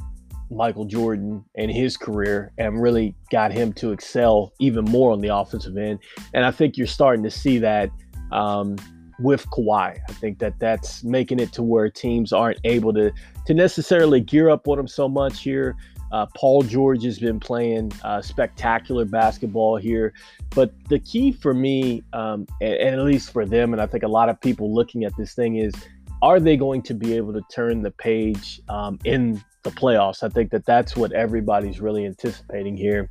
Michael 0.52 0.86
Jordan 0.86 1.44
and 1.56 1.72
his 1.72 1.96
career 1.98 2.52
and 2.58 2.82
really 2.82 3.16
got 3.32 3.52
him 3.52 3.72
to 3.74 3.92
excel 3.92 4.52
even 4.60 4.86
more 4.86 5.12
on 5.12 5.22
the 5.22 5.30
offensive 5.30 5.78
end. 5.78 6.00
And 6.34 6.46
I 6.46 6.52
think 6.52 6.78
you're 6.78 6.88
starting 6.88 7.24
to 7.24 7.32
see 7.32 7.58
that 7.60 7.90
um, 8.32 8.76
with 9.20 9.48
Kawhi. 9.50 9.98
I 10.08 10.14
think 10.14 10.40
that 10.40 10.60
that's 10.60 11.04
making 11.04 11.40
it 11.40 11.54
to 11.54 11.64
where 11.64 11.90
teams 11.90 12.34
aren't 12.34 12.60
able 12.64 12.94
to 12.94 13.12
to 13.48 13.54
necessarily 13.54 14.20
gear 14.20 14.50
up 14.50 14.68
on 14.68 14.78
him 14.78 14.88
so 14.88 15.08
much 15.08 15.42
here. 15.42 15.76
Uh, 16.12 16.26
Paul 16.36 16.64
George 16.64 17.04
has 17.04 17.20
been 17.20 17.40
playing 17.40 17.92
uh, 18.04 18.22
spectacular 18.22 19.06
basketball 19.06 19.78
here. 19.78 20.14
But 20.50 20.74
the 20.90 21.00
key 21.00 21.32
for 21.32 21.54
me, 21.54 22.04
um, 22.14 22.46
and, 22.60 22.74
and, 22.74 22.96
at 23.00 23.06
least 23.06 23.32
for 23.32 23.46
them, 23.46 23.74
and 23.74 23.82
I 23.82 23.86
think 23.86 24.04
a 24.04 24.10
lot 24.10 24.28
of 24.28 24.40
people 24.42 24.74
looking 24.74 25.06
at 25.06 25.16
this 25.18 25.34
thing 25.34 25.56
is, 25.56 25.74
are 26.22 26.40
they 26.40 26.58
going 26.58 26.82
to 26.84 26.94
be 26.94 27.16
able 27.16 27.34
to 27.34 27.42
turn 27.52 27.82
the 27.82 27.92
page 27.92 28.62
um, 28.70 29.00
in 29.06 29.42
the 29.64 29.72
playoffs? 29.72 30.24
I 30.24 30.30
think 30.30 30.52
that 30.52 30.66
that's 30.66 30.96
what 30.96 31.12
everybody's 31.14 31.80
really 31.80 32.06
anticipating 32.06 32.76
here. 32.76 33.10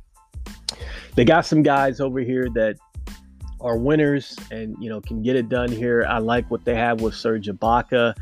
They 1.15 1.25
got 1.25 1.45
some 1.45 1.63
guys 1.63 1.99
over 1.99 2.19
here 2.19 2.47
that 2.53 2.77
are 3.59 3.77
winners 3.77 4.35
and 4.49 4.75
you 4.79 4.89
know 4.89 5.01
can 5.01 5.21
get 5.21 5.35
it 5.35 5.49
done 5.49 5.71
here. 5.71 6.05
I 6.07 6.19
like 6.19 6.49
what 6.49 6.65
they 6.65 6.75
have 6.75 7.01
with 7.01 7.15
Serge 7.15 7.47
Ibaka, 7.47 8.15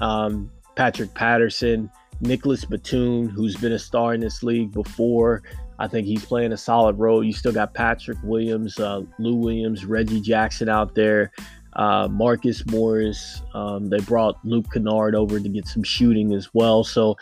um, 0.00 0.50
Patrick 0.74 1.12
Patterson. 1.14 1.90
Nicolas 2.20 2.64
Batum, 2.64 3.28
who's 3.28 3.56
been 3.56 3.72
a 3.72 3.78
star 3.78 4.14
in 4.14 4.20
this 4.20 4.42
league 4.42 4.72
before. 4.72 5.42
I 5.78 5.88
think 5.88 6.06
he's 6.06 6.24
playing 6.24 6.52
a 6.52 6.56
solid 6.56 6.98
role. 6.98 7.22
You 7.22 7.32
still 7.32 7.52
got 7.52 7.74
Patrick 7.74 8.18
Williams, 8.22 8.78
uh, 8.80 9.02
Lou 9.18 9.34
Williams, 9.34 9.84
Reggie 9.84 10.20
Jackson 10.20 10.68
out 10.68 10.94
there, 10.94 11.32
uh, 11.74 12.08
Marcus 12.10 12.64
Morris. 12.66 13.42
Um, 13.54 13.90
they 13.90 14.00
brought 14.00 14.42
Luke 14.44 14.66
Kennard 14.72 15.14
over 15.14 15.38
to 15.38 15.48
get 15.48 15.68
some 15.68 15.82
shooting 15.82 16.32
as 16.32 16.54
well. 16.54 16.82
So 16.82 17.16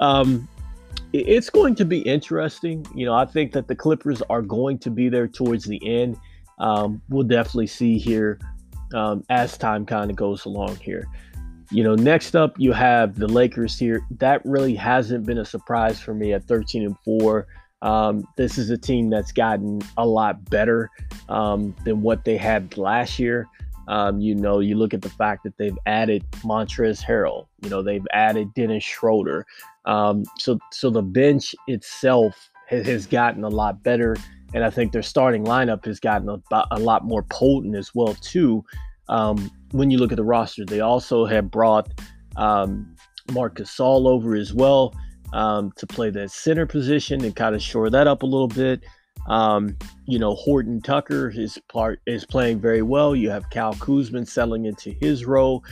um, 0.00 0.48
it's 1.12 1.50
going 1.50 1.76
to 1.76 1.84
be 1.84 2.00
interesting. 2.00 2.84
You 2.94 3.06
know, 3.06 3.14
I 3.14 3.24
think 3.24 3.52
that 3.52 3.68
the 3.68 3.76
Clippers 3.76 4.22
are 4.28 4.42
going 4.42 4.78
to 4.80 4.90
be 4.90 5.08
there 5.08 5.28
towards 5.28 5.64
the 5.64 5.80
end. 5.86 6.16
Um, 6.58 7.00
we'll 7.08 7.22
definitely 7.22 7.68
see 7.68 7.98
here 7.98 8.38
um, 8.92 9.24
as 9.30 9.56
time 9.56 9.86
kind 9.86 10.10
of 10.10 10.16
goes 10.16 10.44
along 10.44 10.76
here. 10.76 11.06
You 11.72 11.84
know, 11.84 11.94
next 11.94 12.34
up 12.34 12.58
you 12.58 12.72
have 12.72 13.18
the 13.18 13.28
Lakers 13.28 13.78
here. 13.78 14.04
That 14.18 14.44
really 14.44 14.74
hasn't 14.74 15.24
been 15.24 15.38
a 15.38 15.44
surprise 15.44 16.00
for 16.00 16.14
me 16.14 16.32
at 16.32 16.44
13 16.44 16.84
and 16.84 16.98
4. 17.04 17.46
Um, 17.82 18.26
this 18.36 18.58
is 18.58 18.70
a 18.70 18.76
team 18.76 19.08
that's 19.08 19.32
gotten 19.32 19.80
a 19.96 20.06
lot 20.06 20.44
better 20.50 20.90
um, 21.28 21.74
than 21.84 22.02
what 22.02 22.24
they 22.24 22.36
had 22.36 22.76
last 22.76 23.18
year. 23.18 23.46
Um, 23.88 24.20
you 24.20 24.34
know, 24.34 24.60
you 24.60 24.76
look 24.76 24.94
at 24.94 25.02
the 25.02 25.10
fact 25.10 25.42
that 25.44 25.56
they've 25.56 25.78
added 25.86 26.24
Montrezl 26.42 27.04
Harrell. 27.04 27.46
You 27.62 27.70
know, 27.70 27.82
they've 27.82 28.06
added 28.12 28.52
Dennis 28.54 28.84
Schroeder. 28.84 29.46
Um, 29.84 30.24
so, 30.38 30.58
so 30.70 30.90
the 30.90 31.02
bench 31.02 31.54
itself 31.66 32.50
has, 32.68 32.86
has, 32.86 33.06
gotten 33.06 33.42
a 33.42 33.48
lot 33.48 33.82
better, 33.82 34.16
and 34.54 34.62
I 34.62 34.70
think 34.70 34.92
their 34.92 35.02
starting 35.02 35.44
lineup 35.44 35.86
has 35.86 35.98
gotten 35.98 36.28
a, 36.28 36.64
a 36.70 36.78
lot 36.78 37.04
more 37.04 37.22
potent 37.24 37.74
as 37.74 37.94
well 37.94 38.14
too. 38.14 38.64
Um, 39.10 39.50
when 39.72 39.90
you 39.90 39.98
look 39.98 40.12
at 40.12 40.16
the 40.16 40.24
roster, 40.24 40.64
they 40.64 40.80
also 40.80 41.26
have 41.26 41.50
brought 41.50 41.92
um, 42.36 42.96
Marc 43.32 43.56
Gasol 43.56 44.08
over 44.08 44.34
as 44.34 44.54
well 44.54 44.94
um, 45.32 45.72
to 45.76 45.86
play 45.86 46.10
that 46.10 46.30
center 46.30 46.64
position 46.64 47.24
and 47.24 47.34
kind 47.36 47.54
of 47.54 47.60
shore 47.60 47.90
that 47.90 48.06
up 48.06 48.22
a 48.22 48.26
little 48.26 48.48
bit. 48.48 48.82
Um, 49.26 49.76
you 50.06 50.18
know, 50.18 50.34
Horton 50.34 50.80
Tucker, 50.80 51.28
his 51.28 51.58
part 51.70 52.00
is 52.06 52.24
playing 52.24 52.60
very 52.60 52.82
well. 52.82 53.14
You 53.14 53.30
have 53.30 53.50
Cal 53.50 53.74
Kuzman 53.74 54.26
settling 54.26 54.64
into 54.64 54.92
his 55.00 55.26
role. 55.26 55.62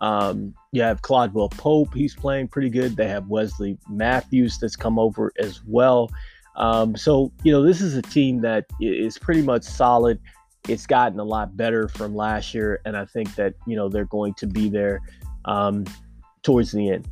Um, 0.00 0.54
you 0.72 0.82
have 0.82 1.02
Caldwell 1.02 1.48
Pope, 1.48 1.94
he's 1.94 2.14
playing 2.14 2.48
pretty 2.48 2.70
good. 2.70 2.96
They 2.96 3.08
have 3.08 3.26
Wesley 3.28 3.78
Matthews 3.88 4.58
that's 4.58 4.76
come 4.76 4.98
over 4.98 5.32
as 5.38 5.64
well. 5.64 6.10
Um, 6.54 6.96
so, 6.96 7.32
you 7.44 7.52
know, 7.52 7.62
this 7.62 7.80
is 7.80 7.96
a 7.96 8.02
team 8.02 8.40
that 8.42 8.66
is 8.80 9.18
pretty 9.18 9.42
much 9.42 9.62
solid 9.62 10.20
it's 10.68 10.86
gotten 10.86 11.18
a 11.18 11.24
lot 11.24 11.56
better 11.56 11.88
from 11.88 12.14
last 12.14 12.54
year, 12.54 12.80
and 12.84 12.96
I 12.96 13.04
think 13.04 13.34
that 13.36 13.54
you 13.66 13.76
know 13.76 13.88
they're 13.88 14.04
going 14.04 14.34
to 14.34 14.46
be 14.46 14.68
there 14.68 15.00
um, 15.44 15.84
towards 16.42 16.72
the 16.72 16.90
end. 16.90 17.08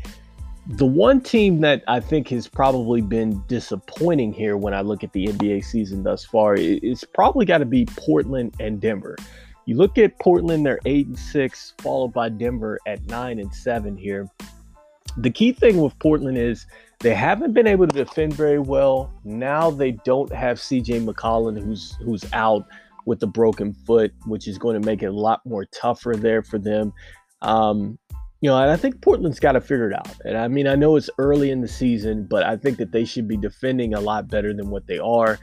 The 0.68 0.86
one 0.86 1.20
team 1.20 1.60
that 1.60 1.84
I 1.86 2.00
think 2.00 2.28
has 2.28 2.48
probably 2.48 3.00
been 3.00 3.42
disappointing 3.46 4.32
here 4.32 4.56
when 4.56 4.74
I 4.74 4.80
look 4.80 5.04
at 5.04 5.12
the 5.12 5.26
NBA 5.26 5.64
season 5.64 6.02
thus 6.02 6.24
far 6.24 6.56
it's 6.56 7.04
probably 7.04 7.46
got 7.46 7.58
to 7.58 7.64
be 7.64 7.86
Portland 7.86 8.54
and 8.58 8.80
Denver. 8.80 9.16
You 9.64 9.76
look 9.76 9.98
at 9.98 10.18
Portland; 10.18 10.66
they're 10.66 10.80
eight 10.84 11.06
and 11.06 11.18
six, 11.18 11.74
followed 11.78 12.12
by 12.12 12.28
Denver 12.28 12.78
at 12.86 13.04
nine 13.06 13.38
and 13.38 13.52
seven 13.54 13.96
here. 13.96 14.28
The 15.18 15.30
key 15.30 15.52
thing 15.52 15.80
with 15.80 15.98
Portland 15.98 16.36
is 16.36 16.66
they 17.00 17.14
haven't 17.14 17.52
been 17.52 17.66
able 17.66 17.86
to 17.86 18.04
defend 18.04 18.34
very 18.34 18.58
well. 18.58 19.12
Now 19.24 19.70
they 19.70 19.92
don't 19.92 20.32
have 20.32 20.58
CJ 20.58 21.04
McCollum, 21.04 21.62
who's 21.62 21.96
who's 22.02 22.24
out 22.32 22.66
with 23.06 23.20
the 23.20 23.26
broken 23.26 23.72
foot, 23.72 24.12
which 24.26 24.46
is 24.46 24.58
going 24.58 24.80
to 24.80 24.84
make 24.84 25.02
it 25.02 25.06
a 25.06 25.12
lot 25.12 25.40
more 25.46 25.64
tougher 25.66 26.14
there 26.14 26.42
for 26.42 26.58
them. 26.58 26.92
Um, 27.40 27.98
you 28.40 28.50
know, 28.50 28.60
and 28.60 28.70
I 28.70 28.76
think 28.76 29.00
Portland's 29.00 29.40
got 29.40 29.52
to 29.52 29.60
figure 29.60 29.90
it 29.90 29.94
out. 29.94 30.14
And 30.24 30.36
I 30.36 30.48
mean, 30.48 30.66
I 30.66 30.74
know 30.74 30.96
it's 30.96 31.08
early 31.18 31.50
in 31.50 31.62
the 31.62 31.68
season, 31.68 32.26
but 32.28 32.42
I 32.42 32.56
think 32.56 32.76
that 32.78 32.92
they 32.92 33.04
should 33.04 33.26
be 33.26 33.36
defending 33.36 33.94
a 33.94 34.00
lot 34.00 34.28
better 34.28 34.52
than 34.52 34.68
what 34.68 34.86
they 34.86 34.98
are. 34.98 35.38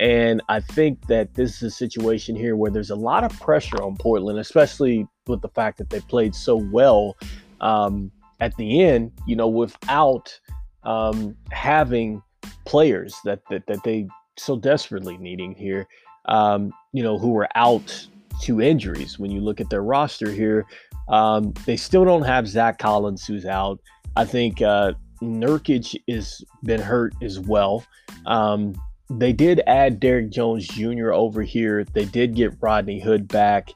And 0.00 0.40
I 0.48 0.60
think 0.60 1.06
that 1.08 1.34
this 1.34 1.56
is 1.56 1.62
a 1.62 1.70
situation 1.70 2.36
here 2.36 2.56
where 2.56 2.70
there's 2.70 2.90
a 2.90 2.96
lot 2.96 3.24
of 3.24 3.38
pressure 3.40 3.82
on 3.82 3.96
Portland, 3.96 4.38
especially 4.38 5.06
with 5.26 5.42
the 5.42 5.48
fact 5.48 5.76
that 5.78 5.90
they 5.90 6.00
played 6.00 6.34
so 6.34 6.56
well 6.56 7.16
um, 7.60 8.10
at 8.40 8.56
the 8.56 8.80
end, 8.82 9.12
you 9.26 9.34
know, 9.34 9.48
without 9.48 10.38
um, 10.84 11.36
having 11.50 12.22
players 12.64 13.16
that, 13.24 13.40
that, 13.50 13.66
that 13.66 13.82
they 13.82 14.06
so 14.38 14.56
desperately 14.56 15.18
needing 15.18 15.52
here 15.54 15.86
um, 16.28 16.72
you 16.92 17.02
know, 17.02 17.18
who 17.18 17.30
were 17.30 17.48
out 17.54 18.06
to 18.42 18.60
injuries. 18.60 19.18
When 19.18 19.30
you 19.30 19.40
look 19.40 19.60
at 19.60 19.70
their 19.70 19.82
roster 19.82 20.30
here, 20.30 20.66
um, 21.08 21.52
they 21.66 21.76
still 21.76 22.04
don't 22.04 22.22
have 22.22 22.46
Zach 22.46 22.78
Collins, 22.78 23.26
who's 23.26 23.46
out. 23.46 23.80
I 24.16 24.24
think 24.24 24.62
uh, 24.62 24.92
Nurkic 25.22 26.00
has 26.08 26.44
been 26.62 26.80
hurt 26.80 27.14
as 27.22 27.40
well. 27.40 27.84
Um, 28.26 28.74
they 29.10 29.32
did 29.32 29.62
add 29.66 30.00
Derrick 30.00 30.30
Jones 30.30 30.66
Jr. 30.68 31.12
over 31.12 31.42
here. 31.42 31.84
They 31.84 32.04
did 32.04 32.34
get 32.34 32.52
Rodney 32.60 33.00
Hood 33.00 33.26
back. 33.26 33.70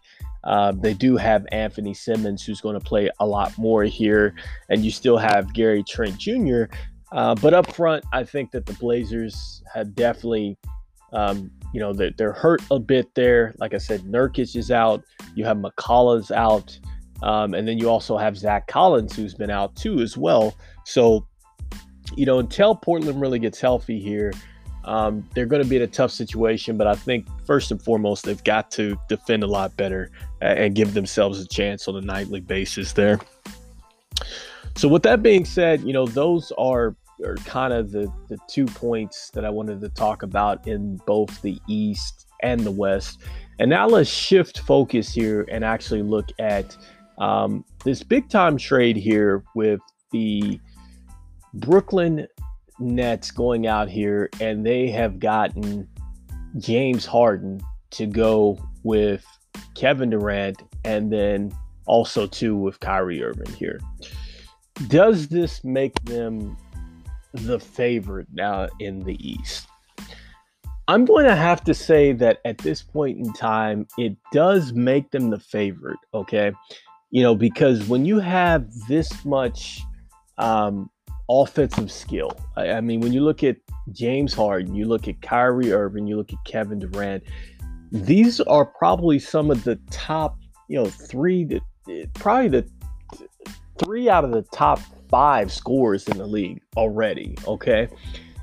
Uh, 0.44 0.72
they 0.72 0.92
do 0.92 1.16
have 1.16 1.46
Anthony 1.52 1.94
Simmons, 1.94 2.44
who's 2.44 2.60
going 2.60 2.78
to 2.78 2.84
play 2.84 3.08
a 3.20 3.26
lot 3.26 3.56
more 3.56 3.84
here, 3.84 4.34
and 4.68 4.84
you 4.84 4.90
still 4.90 5.16
have 5.16 5.54
Gary 5.54 5.84
Trent 5.84 6.18
Jr. 6.18 6.64
Uh, 7.12 7.34
but 7.36 7.54
up 7.54 7.72
front, 7.72 8.04
I 8.12 8.24
think 8.24 8.50
that 8.50 8.66
the 8.66 8.72
Blazers 8.74 9.62
have 9.72 9.94
definitely 9.94 10.58
um, 11.12 11.50
you 11.72 11.80
know, 11.80 11.92
they're, 11.92 12.12
they're 12.16 12.32
hurt 12.32 12.62
a 12.70 12.78
bit 12.78 13.14
there. 13.14 13.54
Like 13.58 13.74
I 13.74 13.78
said, 13.78 14.02
Nurkic 14.02 14.56
is 14.56 14.70
out. 14.70 15.02
You 15.34 15.44
have 15.44 15.56
McCullough's 15.56 16.30
out. 16.30 16.78
Um, 17.22 17.54
and 17.54 17.66
then 17.66 17.78
you 17.78 17.88
also 17.88 18.16
have 18.16 18.36
Zach 18.36 18.66
Collins, 18.66 19.14
who's 19.14 19.34
been 19.34 19.50
out 19.50 19.74
too, 19.76 20.00
as 20.00 20.16
well. 20.16 20.54
So, 20.84 21.26
you 22.16 22.26
know, 22.26 22.40
until 22.40 22.74
Portland 22.74 23.20
really 23.20 23.38
gets 23.38 23.60
healthy 23.60 24.00
here, 24.00 24.32
um, 24.84 25.26
they're 25.34 25.46
going 25.46 25.62
to 25.62 25.68
be 25.68 25.76
in 25.76 25.82
a 25.82 25.86
tough 25.86 26.10
situation. 26.10 26.76
But 26.76 26.88
I 26.88 26.94
think 26.94 27.26
first 27.46 27.70
and 27.70 27.80
foremost, 27.80 28.24
they've 28.24 28.42
got 28.42 28.70
to 28.72 28.98
defend 29.08 29.44
a 29.44 29.46
lot 29.46 29.76
better 29.76 30.10
and 30.40 30.74
give 30.74 30.94
themselves 30.94 31.40
a 31.40 31.46
chance 31.46 31.86
on 31.86 31.96
a 31.96 32.00
nightly 32.00 32.40
basis 32.40 32.92
there. 32.92 33.20
So 34.76 34.88
with 34.88 35.02
that 35.04 35.22
being 35.22 35.44
said, 35.44 35.82
you 35.82 35.92
know, 35.92 36.06
those 36.06 36.52
are 36.58 36.96
are 37.24 37.36
kind 37.36 37.72
of 37.72 37.92
the, 37.92 38.12
the 38.28 38.38
two 38.48 38.66
points 38.66 39.30
that 39.34 39.44
I 39.44 39.50
wanted 39.50 39.80
to 39.80 39.88
talk 39.88 40.22
about 40.22 40.66
in 40.66 40.96
both 41.06 41.42
the 41.42 41.58
East 41.68 42.26
and 42.42 42.60
the 42.60 42.70
West. 42.70 43.20
And 43.58 43.70
now 43.70 43.86
let's 43.86 44.10
shift 44.10 44.60
focus 44.60 45.12
here 45.12 45.46
and 45.50 45.64
actually 45.64 46.02
look 46.02 46.28
at 46.38 46.76
um, 47.18 47.64
this 47.84 48.02
big 48.02 48.28
time 48.28 48.56
trade 48.56 48.96
here 48.96 49.44
with 49.54 49.80
the 50.10 50.60
Brooklyn 51.54 52.26
Nets 52.78 53.30
going 53.30 53.66
out 53.66 53.88
here 53.88 54.28
and 54.40 54.66
they 54.66 54.88
have 54.90 55.18
gotten 55.18 55.88
James 56.58 57.06
Harden 57.06 57.60
to 57.90 58.06
go 58.06 58.58
with 58.82 59.24
Kevin 59.74 60.10
Durant 60.10 60.62
and 60.84 61.12
then 61.12 61.52
also 61.86 62.26
too 62.26 62.56
with 62.56 62.80
Kyrie 62.80 63.22
Irving 63.22 63.52
here. 63.54 63.78
Does 64.88 65.28
this 65.28 65.62
make 65.64 65.94
them 66.04 66.56
the 67.32 67.58
favorite 67.58 68.28
now 68.32 68.68
in 68.78 69.00
the 69.04 69.16
East? 69.26 69.66
I'm 70.88 71.04
going 71.04 71.26
to 71.26 71.36
have 71.36 71.62
to 71.64 71.74
say 71.74 72.12
that 72.12 72.40
at 72.44 72.58
this 72.58 72.82
point 72.82 73.18
in 73.18 73.32
time, 73.32 73.86
it 73.98 74.16
does 74.32 74.72
make 74.72 75.10
them 75.10 75.30
the 75.30 75.38
favorite. 75.38 75.98
Okay. 76.12 76.52
You 77.10 77.22
know, 77.22 77.34
because 77.34 77.88
when 77.88 78.04
you 78.04 78.18
have 78.18 78.68
this 78.88 79.24
much 79.24 79.80
um, 80.38 80.90
offensive 81.30 81.92
skill, 81.92 82.38
I, 82.56 82.72
I 82.72 82.80
mean, 82.80 83.00
when 83.00 83.12
you 83.12 83.22
look 83.22 83.44
at 83.44 83.56
James 83.92 84.34
Harden, 84.34 84.74
you 84.74 84.86
look 84.86 85.08
at 85.08 85.22
Kyrie 85.22 85.72
Irving, 85.72 86.06
you 86.06 86.16
look 86.16 86.32
at 86.32 86.38
Kevin 86.44 86.80
Durant, 86.80 87.22
these 87.92 88.40
are 88.40 88.64
probably 88.64 89.18
some 89.18 89.50
of 89.50 89.64
the 89.64 89.76
top, 89.90 90.38
you 90.68 90.82
know, 90.82 90.86
three, 90.86 91.44
to, 91.46 91.60
probably 92.14 92.48
the 92.48 92.68
three 93.78 94.08
out 94.08 94.24
of 94.24 94.32
the 94.32 94.42
top 94.52 94.80
five 95.12 95.52
scores 95.52 96.08
in 96.08 96.16
the 96.16 96.26
league 96.26 96.62
already. 96.74 97.36
Okay. 97.46 97.86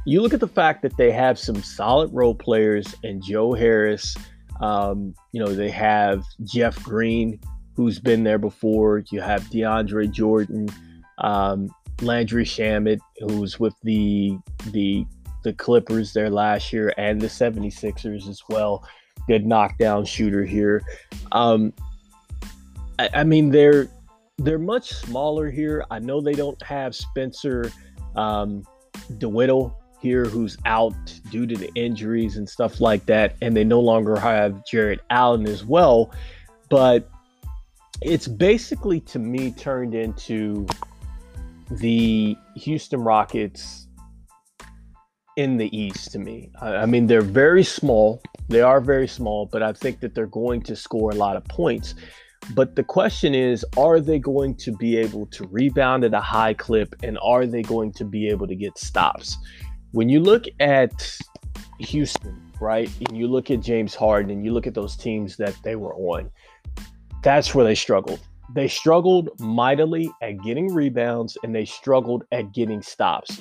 You 0.05 0.21
look 0.21 0.35
at 0.35 0.39
the 0.39 0.47
fact 0.47 0.83
that 0.83 0.95
they 0.97 1.11
have 1.11 1.37
some 1.37 1.61
solid 1.63 2.13
role 2.13 2.35
players 2.35 2.95
and 3.03 3.21
Joe 3.23 3.53
Harris. 3.53 4.15
Um, 4.61 5.15
you 5.31 5.43
know, 5.43 5.53
they 5.53 5.71
have 5.71 6.23
Jeff 6.43 6.81
Green, 6.83 7.41
who's 7.75 7.99
been 7.99 8.23
there 8.23 8.37
before. 8.37 9.03
You 9.11 9.19
have 9.19 9.43
DeAndre 9.45 10.11
Jordan, 10.11 10.69
um, 11.17 11.69
Landry 12.01 12.45
Shamet, 12.45 12.99
who's 13.17 13.59
with 13.59 13.73
the 13.83 14.37
the 14.67 15.05
the 15.43 15.53
Clippers 15.53 16.13
there 16.13 16.29
last 16.29 16.71
year 16.71 16.93
and 16.97 17.19
the 17.19 17.27
76ers 17.27 18.27
as 18.27 18.43
well. 18.49 18.85
Good 19.27 19.45
knockdown 19.45 20.05
shooter 20.05 20.45
here. 20.45 20.83
Um, 21.31 21.73
I, 22.99 23.09
I 23.13 23.23
mean, 23.23 23.49
they're 23.49 23.89
they're 24.39 24.59
much 24.59 24.93
smaller 24.93 25.49
here. 25.49 25.85
I 25.91 25.99
know 25.99 26.21
they 26.21 26.33
don't 26.33 26.61
have 26.63 26.95
Spencer 26.95 27.71
um, 28.15 28.63
DeWitt 29.17 29.51
here, 30.01 30.25
who's 30.25 30.57
out 30.65 30.93
due 31.29 31.45
to 31.45 31.55
the 31.55 31.69
injuries 31.75 32.37
and 32.37 32.47
stuff 32.47 32.79
like 32.79 33.05
that, 33.07 33.35
and 33.41 33.55
they 33.55 33.63
no 33.65 33.79
longer 33.81 34.17
have 34.17 34.65
Jarrett 34.65 35.01
Allen 35.09 35.45
as 35.45 35.65
well. 35.65 36.13
But 36.69 37.09
it's 38.01 38.27
basically 38.27 39.01
to 39.01 39.19
me 39.19 39.51
turned 39.51 39.93
into 39.93 40.65
the 41.69 42.37
Houston 42.55 43.01
Rockets 43.01 43.87
in 45.35 45.57
the 45.57 45.75
East 45.77 46.11
to 46.13 46.19
me. 46.19 46.51
I 46.61 46.85
mean, 46.85 47.07
they're 47.07 47.21
very 47.21 47.63
small. 47.63 48.21
They 48.47 48.61
are 48.61 48.81
very 48.81 49.07
small, 49.07 49.45
but 49.45 49.61
I 49.61 49.73
think 49.73 49.99
that 49.99 50.15
they're 50.15 50.27
going 50.27 50.61
to 50.63 50.75
score 50.75 51.11
a 51.11 51.15
lot 51.15 51.35
of 51.35 51.43
points. 51.45 51.95
But 52.53 52.75
the 52.75 52.83
question 52.83 53.35
is, 53.35 53.65
are 53.77 53.99
they 53.99 54.17
going 54.17 54.55
to 54.55 54.75
be 54.77 54.97
able 54.97 55.27
to 55.27 55.47
rebound 55.47 56.03
at 56.03 56.13
a 56.13 56.21
high 56.21 56.53
clip 56.53 56.95
and 57.03 57.17
are 57.21 57.45
they 57.45 57.61
going 57.61 57.91
to 57.93 58.05
be 58.05 58.27
able 58.29 58.47
to 58.47 58.55
get 58.55 58.77
stops? 58.77 59.37
When 59.91 60.09
you 60.09 60.19
look 60.19 60.45
at 60.59 61.17
Houston, 61.79 62.51
right, 62.59 62.89
and 63.07 63.17
you 63.17 63.27
look 63.27 63.51
at 63.51 63.59
James 63.61 63.93
Harden 63.93 64.31
and 64.31 64.43
you 64.43 64.51
look 64.51 64.67
at 64.67 64.73
those 64.73 64.95
teams 64.95 65.37
that 65.37 65.55
they 65.63 65.75
were 65.75 65.93
on, 65.95 66.31
that's 67.23 67.53
where 67.53 67.65
they 67.65 67.75
struggled. 67.75 68.19
They 68.55 68.67
struggled 68.67 69.29
mightily 69.39 70.09
at 70.21 70.41
getting 70.41 70.73
rebounds 70.73 71.37
and 71.43 71.53
they 71.53 71.65
struggled 71.65 72.23
at 72.31 72.51
getting 72.51 72.81
stops. 72.81 73.39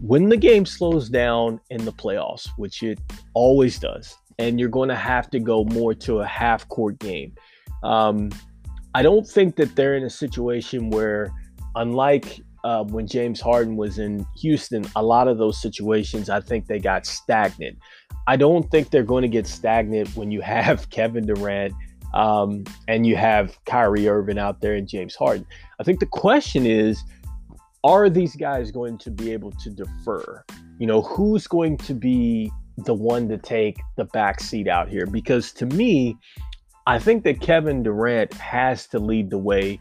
When 0.00 0.28
the 0.28 0.36
game 0.36 0.64
slows 0.64 1.08
down 1.08 1.60
in 1.70 1.84
the 1.84 1.92
playoffs, 1.92 2.48
which 2.56 2.84
it 2.84 3.00
always 3.34 3.80
does, 3.80 4.16
and 4.38 4.60
you're 4.60 4.68
going 4.68 4.88
to 4.88 4.94
have 4.94 5.28
to 5.30 5.40
go 5.40 5.64
more 5.64 5.92
to 5.94 6.20
a 6.20 6.26
half 6.26 6.68
court 6.68 7.00
game 7.00 7.34
um, 7.82 8.30
I 8.94 9.02
don't 9.02 9.26
think 9.26 9.56
that 9.56 9.76
they're 9.76 9.96
in 9.96 10.04
a 10.04 10.10
situation 10.10 10.90
where, 10.90 11.32
unlike 11.74 12.40
uh, 12.64 12.84
when 12.84 13.06
James 13.06 13.40
Harden 13.40 13.76
was 13.76 13.98
in 13.98 14.26
Houston, 14.40 14.84
a 14.96 15.02
lot 15.02 15.28
of 15.28 15.38
those 15.38 15.60
situations, 15.60 16.30
I 16.30 16.40
think 16.40 16.66
they 16.66 16.78
got 16.78 17.06
stagnant. 17.06 17.78
I 18.26 18.36
don't 18.36 18.70
think 18.70 18.90
they're 18.90 19.02
going 19.02 19.22
to 19.22 19.28
get 19.28 19.46
stagnant 19.46 20.14
when 20.16 20.30
you 20.30 20.40
have 20.40 20.90
Kevin 20.90 21.26
Durant 21.26 21.74
um, 22.14 22.64
and 22.86 23.06
you 23.06 23.16
have 23.16 23.58
Kyrie 23.64 24.08
Irving 24.08 24.38
out 24.38 24.60
there 24.60 24.74
and 24.74 24.88
James 24.88 25.14
Harden. 25.14 25.46
I 25.78 25.84
think 25.84 26.00
the 26.00 26.06
question 26.06 26.66
is, 26.66 27.02
are 27.84 28.10
these 28.10 28.34
guys 28.34 28.70
going 28.70 28.98
to 28.98 29.10
be 29.10 29.32
able 29.32 29.52
to 29.52 29.70
defer? 29.70 30.44
You 30.78 30.86
know, 30.86 31.02
who's 31.02 31.46
going 31.46 31.76
to 31.78 31.94
be 31.94 32.50
the 32.78 32.94
one 32.94 33.28
to 33.28 33.38
take 33.38 33.78
the 33.96 34.04
back 34.04 34.40
seat 34.40 34.68
out 34.68 34.88
here? 34.88 35.06
Because 35.06 35.52
to 35.52 35.66
me, 35.66 36.16
I 36.88 36.98
think 36.98 37.22
that 37.24 37.42
Kevin 37.42 37.82
Durant 37.82 38.32
has 38.32 38.86
to 38.86 38.98
lead 38.98 39.28
the 39.28 39.36
way 39.36 39.78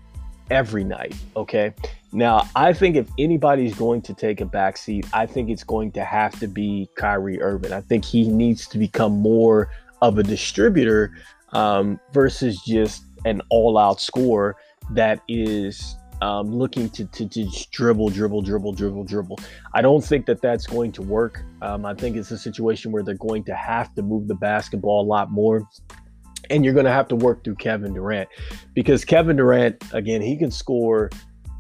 every 0.52 0.84
night. 0.84 1.16
Okay. 1.38 1.74
Now, 2.12 2.50
I 2.54 2.74
think 2.74 2.98
if 2.98 3.08
anybody's 3.18 3.74
going 3.76 4.02
to 4.02 4.14
take 4.14 4.42
a 4.42 4.46
backseat, 4.46 5.08
I 5.14 5.26
think 5.26 5.50
it's 5.50 5.64
going 5.64 5.94
to 5.94 6.04
have 6.04 6.38
to 6.42 6.48
be 6.48 6.90
Kyrie 6.96 7.42
Irving. 7.42 7.72
I 7.72 7.80
think 7.80 8.04
he 8.04 8.28
needs 8.28 8.68
to 8.68 8.78
become 8.78 9.20
more 9.20 9.70
of 10.02 10.18
a 10.18 10.24
distributor 10.24 11.16
um, 11.54 11.98
versus 12.12 12.62
just 12.68 13.06
an 13.24 13.42
all 13.50 13.78
out 13.78 14.02
scorer 14.02 14.58
that 14.92 15.22
is 15.30 15.96
um, 16.22 16.54
looking 16.54 16.90
to, 16.90 17.06
to, 17.06 17.30
to 17.30 17.48
dribble, 17.72 18.10
dribble, 18.10 18.42
dribble, 18.42 18.74
dribble, 18.74 19.06
dribble. 19.06 19.40
I 19.74 19.82
don't 19.82 20.04
think 20.04 20.26
that 20.26 20.42
that's 20.42 20.68
going 20.68 20.92
to 20.92 21.02
work. 21.02 21.42
Um, 21.62 21.86
I 21.86 21.94
think 21.94 22.18
it's 22.18 22.32
a 22.32 22.38
situation 22.38 22.92
where 22.92 23.02
they're 23.02 23.16
going 23.16 23.46
to 23.46 23.56
have 23.56 23.96
to 23.96 24.02
move 24.02 24.28
the 24.28 24.36
basketball 24.36 25.06
a 25.06 25.08
lot 25.08 25.32
more 25.32 25.66
and 26.50 26.64
you're 26.64 26.74
going 26.74 26.86
to 26.86 26.92
have 26.92 27.08
to 27.10 27.16
work 27.16 27.44
through 27.44 27.56
Kevin 27.56 27.94
Durant 27.94 28.30
because 28.74 29.06
Kevin 29.06 29.38
Durant, 29.38 29.84
again, 29.94 30.22
he 30.22 30.38
can 30.38 30.52
score. 30.52 31.10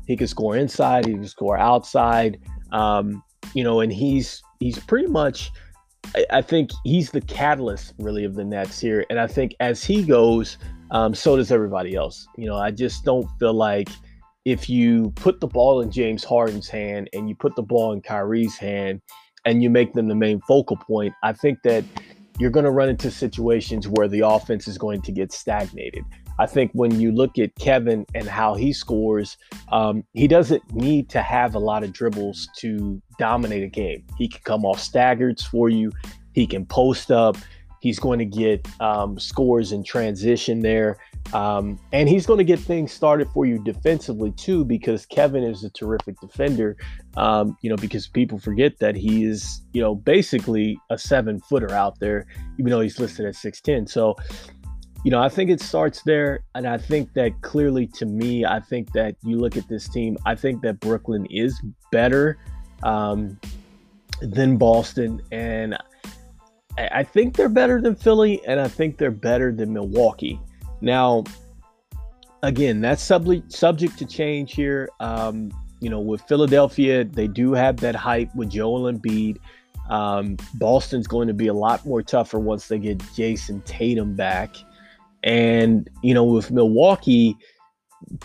He 0.05 0.15
can 0.15 0.27
score 0.27 0.55
inside. 0.55 1.05
He 1.05 1.13
can 1.13 1.27
score 1.27 1.57
outside. 1.57 2.39
Um, 2.71 3.23
you 3.53 3.63
know, 3.63 3.81
and 3.81 3.91
he's 3.91 4.41
he's 4.59 4.79
pretty 4.79 5.07
much. 5.07 5.51
I, 6.15 6.25
I, 6.31 6.41
think 6.41 6.71
he's 6.85 7.11
the 7.11 7.19
catalyst 7.19 7.93
really 7.97 8.23
of 8.23 8.35
the 8.35 8.45
Nets 8.45 8.79
here, 8.79 9.05
and 9.09 9.19
I 9.19 9.27
think 9.27 9.55
as 9.59 9.83
he 9.83 10.03
goes, 10.03 10.57
um, 10.91 11.13
so 11.13 11.35
does 11.35 11.51
everybody 11.51 11.95
else. 11.95 12.27
You 12.37 12.47
know, 12.47 12.55
I 12.55 12.71
just 12.71 13.03
don't 13.03 13.27
feel 13.39 13.53
like 13.53 13.89
if 14.45 14.69
you 14.69 15.11
put 15.15 15.41
the 15.41 15.47
ball 15.47 15.81
in 15.81 15.91
James 15.91 16.23
Harden's 16.23 16.69
hand 16.69 17.09
and 17.11 17.27
you 17.27 17.35
put 17.35 17.55
the 17.55 17.61
ball 17.61 17.91
in 17.91 18.01
Kyrie's 18.01 18.57
hand 18.57 19.01
and 19.43 19.61
you 19.61 19.69
make 19.69 19.93
them 19.93 20.07
the 20.07 20.15
main 20.15 20.39
focal 20.47 20.77
point, 20.77 21.13
I 21.23 21.33
think 21.33 21.59
that 21.63 21.83
you're 22.39 22.51
going 22.51 22.65
to 22.65 22.71
run 22.71 22.89
into 22.89 23.09
situations 23.09 23.87
where 23.87 24.07
the 24.07 24.21
offense 24.21 24.67
is 24.67 24.77
going 24.77 25.01
to 25.01 25.11
get 25.11 25.31
stagnated. 25.31 26.03
I 26.39 26.45
think 26.45 26.71
when 26.73 26.99
you 26.99 27.11
look 27.11 27.39
at 27.39 27.55
Kevin 27.55 28.05
and 28.13 28.27
how 28.27 28.53
he 28.53 28.71
scores, 28.71 29.37
um, 29.71 30.03
he 30.13 30.27
doesn't 30.27 30.71
need 30.73 31.09
to 31.09 31.21
have 31.21 31.55
a 31.55 31.59
lot 31.59 31.83
of 31.83 31.91
dribbles 31.93 32.47
to 32.57 33.01
dominate 33.17 33.63
a 33.63 33.67
game. 33.67 34.05
He 34.17 34.27
can 34.27 34.41
come 34.43 34.65
off 34.65 34.79
staggers 34.79 35.43
for 35.43 35.69
you, 35.69 35.91
he 36.33 36.45
can 36.45 36.65
post 36.65 37.09
up, 37.09 37.37
he's 37.79 37.97
going 37.97 38.19
to 38.19 38.25
get 38.25 38.67
um, 38.79 39.19
scores 39.19 39.71
in 39.71 39.83
transition 39.83 40.59
there. 40.59 40.97
Um, 41.33 41.79
and 41.91 42.07
he's 42.07 42.25
going 42.25 42.37
to 42.37 42.43
get 42.43 42.59
things 42.59 42.91
started 42.91 43.27
for 43.29 43.45
you 43.45 43.61
defensively 43.63 44.31
too, 44.31 44.63
because 44.63 45.05
Kevin 45.05 45.43
is 45.43 45.63
a 45.63 45.69
terrific 45.71 46.19
defender. 46.19 46.77
Um, 47.15 47.57
you 47.61 47.69
know, 47.69 47.75
because 47.75 48.07
people 48.07 48.39
forget 48.39 48.79
that 48.79 48.95
he 48.95 49.25
is, 49.25 49.61
you 49.73 49.81
know, 49.81 49.95
basically 49.95 50.79
a 50.89 50.97
seven 50.97 51.39
footer 51.41 51.71
out 51.71 51.99
there, 51.99 52.25
even 52.59 52.71
though 52.71 52.81
he's 52.81 52.99
listed 52.99 53.25
at 53.25 53.33
6'10. 53.33 53.89
So, 53.89 54.15
you 55.03 55.11
know, 55.11 55.21
I 55.21 55.29
think 55.29 55.49
it 55.49 55.61
starts 55.61 56.01
there. 56.03 56.43
And 56.55 56.67
I 56.67 56.77
think 56.77 57.13
that 57.13 57.41
clearly 57.41 57.87
to 57.95 58.05
me, 58.05 58.45
I 58.45 58.59
think 58.59 58.93
that 58.93 59.15
you 59.23 59.37
look 59.37 59.57
at 59.57 59.67
this 59.67 59.89
team, 59.89 60.17
I 60.25 60.35
think 60.35 60.61
that 60.61 60.79
Brooklyn 60.79 61.25
is 61.29 61.61
better 61.91 62.37
um, 62.83 63.39
than 64.21 64.57
Boston. 64.57 65.21
And 65.31 65.77
I 66.77 67.03
think 67.03 67.35
they're 67.35 67.49
better 67.49 67.81
than 67.81 67.95
Philly, 67.95 68.45
and 68.45 68.59
I 68.59 68.67
think 68.67 68.97
they're 68.97 69.09
better 69.09 69.51
than 69.51 69.73
Milwaukee. 69.73 70.39
Now, 70.81 71.23
again, 72.43 72.81
that's 72.81 73.01
sub- 73.03 73.51
subject 73.51 73.97
to 73.99 74.05
change 74.05 74.53
here. 74.53 74.89
Um, 74.99 75.51
you 75.79 75.89
know, 75.89 75.99
with 75.99 76.21
Philadelphia, 76.23 77.03
they 77.03 77.27
do 77.27 77.53
have 77.53 77.77
that 77.77 77.95
hype 77.95 78.33
with 78.35 78.49
Joel 78.49 78.91
Embiid. 78.91 79.37
Um, 79.89 80.37
Boston's 80.55 81.07
going 81.07 81.27
to 81.27 81.33
be 81.33 81.47
a 81.47 81.53
lot 81.53 81.85
more 81.85 82.01
tougher 82.01 82.39
once 82.39 82.67
they 82.67 82.79
get 82.79 82.97
Jayson 83.15 83.61
Tatum 83.65 84.15
back. 84.15 84.55
And, 85.23 85.89
you 86.03 86.13
know, 86.13 86.23
with 86.23 86.51
Milwaukee, 86.51 87.35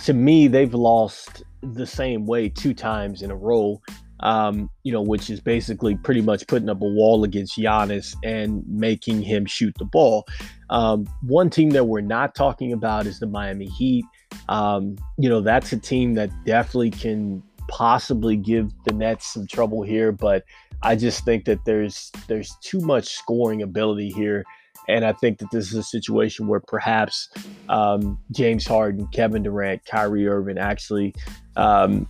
to 0.05 0.12
me, 0.12 0.49
they've 0.49 0.75
lost 0.75 1.43
the 1.62 1.87
same 1.87 2.27
way 2.27 2.49
two 2.49 2.75
times 2.75 3.23
in 3.23 3.31
a 3.31 3.37
row. 3.37 3.81
Um, 4.23 4.71
you 4.85 4.93
know, 4.93 5.03
which 5.03 5.31
is 5.31 5.41
basically 5.41 5.97
pretty 5.97 6.23
much 6.23 6.47
putting 6.47 6.69
up 6.69 6.81
a 6.81 6.87
wall 6.87 7.25
against 7.25 7.59
Giannis 7.59 8.15
and 8.23 8.63
making 8.69 9.23
him 9.23 9.47
shoot 9.47 9.75
the 9.79 9.85
ball. 9.85 10.27
Um, 10.71 11.09
one 11.23 11.51
team 11.51 11.71
that 11.71 11.85
we're 11.85 12.03
not 12.03 12.35
talking 12.35 12.73
about 12.73 13.07
is 13.07 13.19
the 13.19 13.27
Miami 13.27 13.67
Heat. 13.67 14.05
Um, 14.49 14.97
you 15.19 15.29
know, 15.29 15.41
that's 15.41 15.73
a 15.73 15.79
team 15.79 16.15
that 16.15 16.31
definitely 16.45 16.91
can 16.91 17.43
possibly 17.69 18.37
give 18.37 18.71
the 18.85 18.93
Nets 18.93 19.33
some 19.33 19.47
trouble 19.47 19.83
here, 19.83 20.13
but 20.13 20.45
I 20.83 20.97
just 20.97 21.25
think 21.25 21.45
that 21.47 21.65
there's 21.65 22.13
there's 22.29 22.57
too 22.63 22.81
much 22.81 23.09
scoring 23.09 23.63
ability 23.63 24.11
here 24.11 24.45
and 24.89 25.05
I 25.05 25.13
think 25.13 25.39
that 25.39 25.51
this 25.51 25.69
is 25.69 25.75
a 25.75 25.83
situation 25.83 26.47
where 26.47 26.61
perhaps 26.61 27.29
um, 27.69 28.19
James 28.33 28.67
Harden, 28.67 29.07
Kevin 29.09 29.43
Durant, 29.43 29.85
Kyrie 29.85 30.27
Irving 30.27 30.59
actually 30.59 31.15
um, 31.57 32.09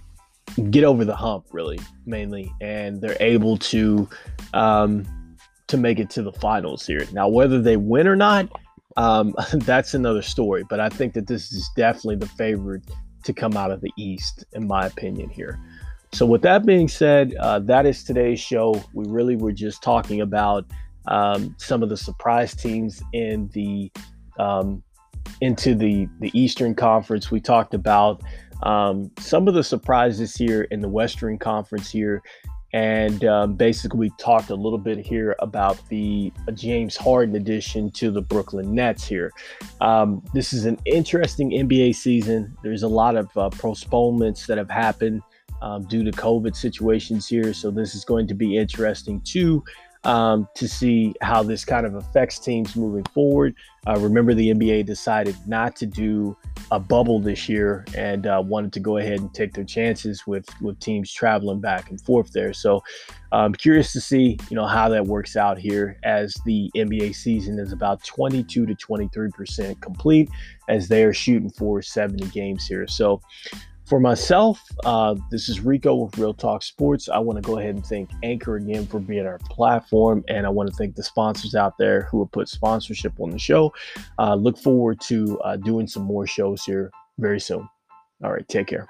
get 0.70 0.84
over 0.84 1.04
the 1.04 1.16
hump, 1.16 1.46
really, 1.52 1.78
mainly, 2.06 2.52
and 2.60 3.00
they're 3.00 3.16
able 3.20 3.56
to 3.58 4.08
um, 4.54 5.06
to 5.68 5.76
make 5.76 5.98
it 5.98 6.10
to 6.10 6.22
the 6.22 6.32
finals 6.32 6.86
here. 6.86 7.06
Now, 7.12 7.28
whether 7.28 7.60
they 7.60 7.76
win 7.76 8.06
or 8.06 8.16
not, 8.16 8.48
um, 8.96 9.34
that's 9.52 9.94
another 9.94 10.22
story. 10.22 10.64
But 10.68 10.80
I 10.80 10.88
think 10.88 11.14
that 11.14 11.26
this 11.26 11.52
is 11.52 11.68
definitely 11.76 12.16
the 12.16 12.28
favorite 12.28 12.82
to 13.24 13.32
come 13.32 13.56
out 13.56 13.70
of 13.70 13.80
the 13.80 13.90
East, 13.96 14.44
in 14.52 14.66
my 14.66 14.86
opinion, 14.86 15.30
here. 15.30 15.58
So, 16.12 16.26
with 16.26 16.42
that 16.42 16.66
being 16.66 16.88
said, 16.88 17.34
uh, 17.40 17.60
that 17.60 17.86
is 17.86 18.04
today's 18.04 18.40
show. 18.40 18.82
We 18.92 19.06
really 19.08 19.36
were 19.36 19.52
just 19.52 19.82
talking 19.82 20.20
about 20.20 20.66
um, 21.06 21.54
some 21.58 21.82
of 21.82 21.88
the 21.88 21.96
surprise 21.96 22.54
teams 22.54 23.02
in 23.12 23.48
the 23.54 23.90
um, 24.38 24.82
into 25.40 25.74
the 25.74 26.08
the 26.20 26.30
Eastern 26.38 26.74
Conference. 26.74 27.30
We 27.30 27.40
talked 27.40 27.72
about 27.72 28.22
um, 28.62 29.11
some 29.18 29.48
of 29.48 29.55
the 29.55 29.64
surprises 29.64 30.35
here 30.35 30.62
in 30.70 30.81
the 30.81 30.88
Western 30.88 31.38
Conference 31.38 31.90
here, 31.90 32.22
and 32.72 33.25
um, 33.25 33.55
basically 33.55 33.98
we 33.98 34.11
talked 34.18 34.51
a 34.51 34.55
little 34.55 34.79
bit 34.79 34.98
here 34.98 35.37
about 35.40 35.79
the 35.88 36.33
James 36.55 36.96
Harden 36.96 37.37
addition 37.37 37.90
to 37.92 38.11
the 38.11 38.22
Brooklyn 38.22 38.75
Nets 38.75 39.07
here. 39.07 39.31
Um, 39.81 40.22
this 40.33 40.53
is 40.53 40.64
an 40.64 40.79
interesting 40.87 41.51
NBA 41.51 41.94
season. 41.94 42.57
There's 42.62 42.83
a 42.83 42.88
lot 42.88 43.16
of 43.16 43.37
uh, 43.37 43.51
postponements 43.51 44.46
that 44.46 44.59
have 44.59 44.70
happened. 44.70 45.22
Um, 45.61 45.85
due 45.85 46.03
to 46.03 46.11
COVID 46.11 46.57
situations 46.57 47.29
here. 47.29 47.55
So, 47.55 47.70
this 47.70 47.94
is 47.94 48.05
going 48.05 48.27
to 48.27 48.35
be 48.35 48.57
interesting 48.57 49.20
too 49.20 49.62
um, 50.04 50.48
to 50.54 50.68
see 50.68 51.14
how 51.20 51.42
this 51.42 51.64
kind 51.64 51.86
of 51.86 51.94
affects 51.94 52.38
teams 52.38 52.74
moving 52.74 53.04
forward. 53.14 53.54
Uh, 53.86 53.98
remember, 53.98 54.34
the 54.34 54.50
NBA 54.50 54.86
decided 54.86 55.36
not 55.46 55.74
to 55.76 55.86
do 55.86 56.36
a 56.70 56.78
bubble 56.78 57.20
this 57.20 57.48
year 57.48 57.84
and 57.96 58.26
uh, 58.26 58.42
wanted 58.44 58.72
to 58.72 58.80
go 58.80 58.98
ahead 58.98 59.20
and 59.20 59.32
take 59.34 59.54
their 59.54 59.64
chances 59.64 60.26
with 60.26 60.48
with 60.60 60.78
teams 60.80 61.12
traveling 61.12 61.60
back 61.60 61.90
and 61.90 62.00
forth 62.00 62.32
there. 62.32 62.52
So, 62.52 62.82
I'm 63.32 63.46
um, 63.46 63.52
curious 63.54 63.92
to 63.92 64.00
see 64.00 64.38
you 64.50 64.56
know 64.56 64.66
how 64.66 64.88
that 64.88 65.06
works 65.06 65.36
out 65.36 65.58
here 65.58 65.98
as 66.04 66.34
the 66.44 66.70
NBA 66.76 67.14
season 67.14 67.58
is 67.58 67.72
about 67.72 68.04
22 68.04 68.66
to 68.66 68.74
23 68.74 69.30
percent 69.30 69.80
complete 69.80 70.30
as 70.68 70.88
they 70.88 71.04
are 71.04 71.14
shooting 71.14 71.50
for 71.50 71.82
70 71.82 72.26
games 72.28 72.66
here. 72.66 72.86
So. 72.86 73.20
For 73.92 74.00
myself, 74.00 74.59
uh, 74.87 75.16
this 75.31 75.50
is 75.50 75.61
Rico 75.61 75.94
with 75.94 76.16
Real 76.16 76.33
Talk 76.33 76.62
Sports. 76.62 77.11
I 77.11 77.18
want 77.18 77.37
to 77.37 77.42
go 77.42 77.59
ahead 77.59 77.74
and 77.74 77.85
thank 77.85 78.09
Anchor 78.22 78.57
again 78.57 78.87
for 78.87 78.98
being 78.98 79.26
our 79.26 79.37
platform, 79.50 80.24
and 80.28 80.46
I 80.46 80.48
want 80.48 80.70
to 80.70 80.74
thank 80.76 80.94
the 80.94 81.02
sponsors 81.02 81.55
out 81.55 81.76
there 81.76 82.09
who 82.11 82.20
have 82.20 82.33
put 82.33 82.48
sponsorship 82.48 83.12
on 83.20 83.28
the 83.28 83.38
show. 83.38 83.70
Uh, 84.18 84.35
look 84.35 84.57
forward 84.57 84.98
to 85.02 85.38
uh, 85.40 85.57
doing 85.57 85.87
some 85.87 86.05
more 86.05 86.26
shows 86.26 86.64
here 86.64 86.90
very 87.18 87.38
soon. 87.38 87.68
All 88.24 88.33
right, 88.33 88.48
take 88.48 88.68
care. 88.68 88.88